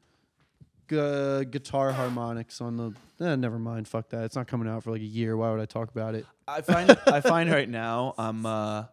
gu- 0.87 1.45
guitar 1.45 1.91
harmonics 1.91 2.61
on 2.61 2.77
the 2.77 2.93
eh, 3.23 3.35
never 3.35 3.59
mind, 3.59 3.87
fuck 3.87 4.09
that. 4.09 4.23
It's 4.23 4.35
not 4.35 4.47
coming 4.47 4.67
out 4.67 4.83
for 4.83 4.91
like 4.91 5.01
a 5.01 5.05
year. 5.05 5.35
Why 5.35 5.51
would 5.51 5.59
I 5.59 5.65
talk 5.65 5.89
about 5.89 6.15
it? 6.15 6.25
I 6.47 6.61
find 6.61 6.97
I 7.05 7.21
find 7.21 7.51
right 7.51 7.69
now 7.69 8.15
I'm 8.17 8.45
uh 8.45 8.85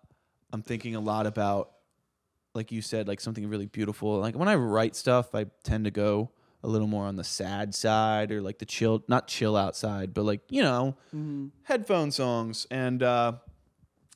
I'm 0.53 0.63
thinking 0.63 0.95
a 0.95 1.01
lot 1.01 1.27
about 1.27 1.71
like 2.55 2.71
you 2.71 2.81
said 2.83 3.09
like 3.09 3.21
something 3.21 3.49
really 3.49 3.67
beautiful. 3.67 4.19
Like 4.19 4.37
when 4.37 4.49
I 4.49 4.55
write 4.55 4.95
stuff, 4.97 5.35
I 5.35 5.47
tend 5.65 5.85
to 5.87 5.91
go 5.91 6.31
a 6.63 6.69
little 6.69 6.87
more 6.87 7.05
on 7.05 7.17
the 7.17 7.25
sad 7.25 7.75
side 7.75 8.31
or 8.33 8.41
like 8.41 8.59
the 8.59 8.65
chill 8.65 9.05
not 9.09 9.29
chill 9.29 9.57
outside, 9.57 10.15
but 10.15 10.25
like, 10.25 10.41
you 10.49 10.63
know, 10.63 10.97
headphone 11.65 12.11
songs 12.11 12.67
and 12.71 13.03
uh 13.03 13.33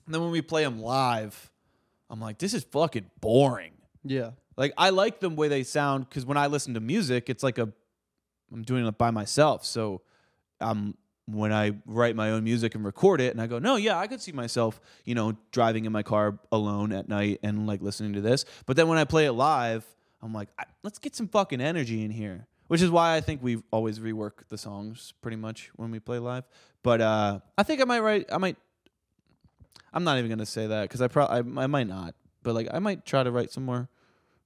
and 0.06 0.14
then 0.14 0.22
when 0.22 0.30
we 0.30 0.40
play 0.40 0.64
them 0.64 0.80
live, 0.80 1.50
I'm 2.08 2.20
like 2.20 2.38
this 2.38 2.54
is 2.54 2.64
fucking 2.64 3.10
boring. 3.20 3.72
Yeah. 4.04 4.30
Like 4.56 4.72
I 4.78 4.90
like 4.90 5.20
the 5.20 5.28
way 5.28 5.48
they 5.48 5.64
sound 5.64 6.08
because 6.08 6.24
when 6.24 6.36
I 6.36 6.46
listen 6.46 6.74
to 6.74 6.80
music, 6.80 7.28
it's 7.28 7.42
like 7.42 7.58
a 7.58 7.72
I'm 8.52 8.62
doing 8.62 8.86
it 8.86 8.96
by 8.96 9.10
myself. 9.10 9.64
So 9.64 10.02
um 10.60 10.96
when 11.30 11.52
I 11.52 11.72
write 11.84 12.16
my 12.16 12.30
own 12.30 12.42
music 12.44 12.74
and 12.74 12.84
record 12.84 13.20
it 13.20 13.32
and 13.32 13.40
I 13.40 13.46
go, 13.46 13.58
no, 13.58 13.76
yeah, 13.76 13.98
I 13.98 14.06
could 14.06 14.20
see 14.20 14.32
myself, 14.32 14.80
you 15.04 15.14
know, 15.14 15.36
driving 15.52 15.84
in 15.84 15.92
my 15.92 16.02
car 16.02 16.38
alone 16.50 16.90
at 16.92 17.08
night 17.08 17.40
and 17.42 17.66
like 17.66 17.82
listening 17.82 18.14
to 18.14 18.20
this. 18.22 18.44
But 18.64 18.76
then 18.76 18.88
when 18.88 18.96
I 18.98 19.04
play 19.04 19.26
it 19.26 19.32
live, 19.32 19.84
I'm 20.22 20.32
like, 20.32 20.48
I, 20.58 20.64
let's 20.82 20.98
get 20.98 21.14
some 21.14 21.28
fucking 21.28 21.60
energy 21.60 22.02
in 22.02 22.10
here. 22.10 22.46
Which 22.68 22.82
is 22.82 22.90
why 22.90 23.14
I 23.16 23.20
think 23.20 23.42
we 23.42 23.62
always 23.70 23.98
rework 23.98 24.46
the 24.48 24.58
songs 24.58 25.14
pretty 25.22 25.36
much 25.36 25.70
when 25.76 25.90
we 25.90 26.00
play 26.00 26.18
live. 26.18 26.44
But 26.82 27.00
uh, 27.00 27.40
I 27.56 27.62
think 27.62 27.80
I 27.80 27.84
might 27.84 28.00
write. 28.00 28.26
I 28.30 28.36
might. 28.38 28.56
I'm 29.92 30.04
not 30.04 30.18
even 30.18 30.28
gonna 30.30 30.44
say 30.46 30.66
that 30.66 30.82
because 30.82 31.00
I 31.00 31.08
probably 31.08 31.36
I, 31.58 31.64
I 31.64 31.66
might 31.66 31.86
not. 31.88 32.14
But 32.42 32.54
like 32.54 32.68
I 32.72 32.78
might 32.78 33.06
try 33.06 33.22
to 33.22 33.30
write 33.30 33.50
some 33.50 33.64
more, 33.64 33.88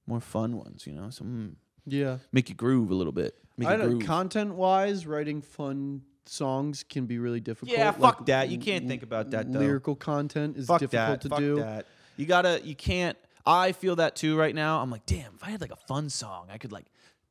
more 0.07 0.21
fun 0.21 0.57
ones. 0.57 0.87
You 0.87 0.93
know, 0.93 1.09
some 1.09 1.57
Yeah. 1.85 2.19
make 2.31 2.47
you 2.49 2.55
groove 2.55 2.91
a 2.91 2.95
little 2.95 3.11
bit. 3.11 3.35
Make 3.57 3.67
I 3.67 3.75
don't 3.75 3.89
groove. 3.91 4.05
content 4.05 4.55
wise, 4.55 5.05
writing 5.05 5.41
fun 5.41 6.03
songs 6.25 6.83
can 6.87 7.05
be 7.05 7.17
really 7.19 7.39
difficult. 7.39 7.77
Yeah, 7.77 7.87
Like, 7.89 7.99
fuck 7.99 8.25
that. 8.27 8.49
You 8.49 8.57
can't 8.57 8.87
think 8.87 9.03
about 9.03 9.31
that, 9.31 9.51
though. 9.51 9.59
Lyrical 9.59 9.95
content 9.95 10.57
is 10.57 10.67
fuck 10.67 10.79
difficult 10.79 11.07
that. 11.09 11.21
to 11.21 11.29
fuck 11.29 11.39
do. 11.39 11.55
that. 11.57 11.85
You 12.17 12.25
gotta. 12.25 12.61
You 12.63 12.75
can't. 12.75 13.17
I 13.45 13.71
feel 13.73 13.95
that 13.97 14.15
too 14.15 14.37
right 14.37 14.55
now. 14.55 14.81
I'm 14.81 14.89
like, 14.89 15.05
damn. 15.05 15.33
If 15.35 15.43
I 15.43 15.49
had 15.49 15.59
like 15.61 15.71
a 15.71 15.75
fun 15.87 16.09
song, 16.09 16.47
I 16.51 16.57
could 16.57 16.71
like 16.71 16.85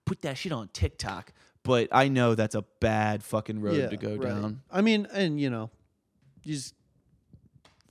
put 0.05 0.23
that 0.23 0.37
shit 0.37 0.53
on 0.53 0.69
TikTok. 0.73 1.33
But 1.63 1.89
I 1.93 2.09
know 2.09 2.35
that's 2.35 2.55
a 2.57 2.63
bad 2.81 3.23
fucking 3.23 3.61
road 3.61 3.77
Yeah, 3.77 3.89
to 3.89 3.97
go 3.97 4.17
right. 4.17 4.29
down. 4.29 4.63
I 4.71 4.81
mean, 4.83 5.07
and 5.13 5.41
you 5.41 5.49
know, 5.49 5.71
you 6.45 6.55
just 6.55 6.75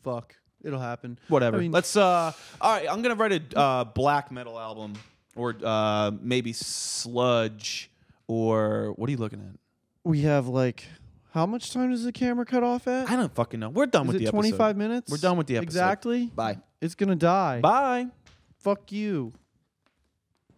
fuck. 0.04 0.36
It'll 0.64 0.80
happen. 0.80 1.18
Whatever. 1.30 1.58
I 1.58 1.62
mean- 1.62 1.72
Let's. 1.72 1.96
uh 1.96 2.32
All 2.60 2.72
right. 2.74 2.86
I'm 2.90 3.02
gonna 3.02 3.16
write 3.16 3.32
a 3.54 3.58
uh, 3.60 3.84
black 3.86 4.32
metal 4.32 4.60
album, 4.60 4.94
or 5.36 5.56
uh 5.64 6.12
maybe 6.22 6.54
sludge, 6.54 7.90
or 8.28 8.94
what 8.98 9.08
are 9.08 9.12
you 9.12 9.18
looking 9.18 9.40
at? 9.40 9.56
We 10.04 10.22
have 10.22 10.48
like 10.48 10.86
how 11.34 11.46
much 11.46 11.72
time 11.72 11.92
does 11.92 12.04
the 12.04 12.12
camera 12.12 12.46
cut 12.46 12.64
off 12.64 12.88
at? 12.88 13.10
I 13.10 13.16
don't 13.16 13.34
fucking 13.34 13.60
know. 13.60 13.70
We're 13.70 13.86
done 13.86 14.08
Is 14.08 14.14
with 14.14 14.16
it 14.18 14.20
the 14.20 14.28
episode. 14.28 14.58
25 14.58 14.78
minutes? 14.78 15.12
We're 15.12 15.18
done 15.18 15.38
with 15.38 15.48
the 15.48 15.58
episode. 15.58 15.68
Exactly. 15.68 16.26
Bye. 16.28 16.58
It's 16.82 16.96
gonna 16.96 17.16
die. 17.16 17.62
Bye. 17.62 18.08
Fuck 18.60 18.92
you. 18.92 19.34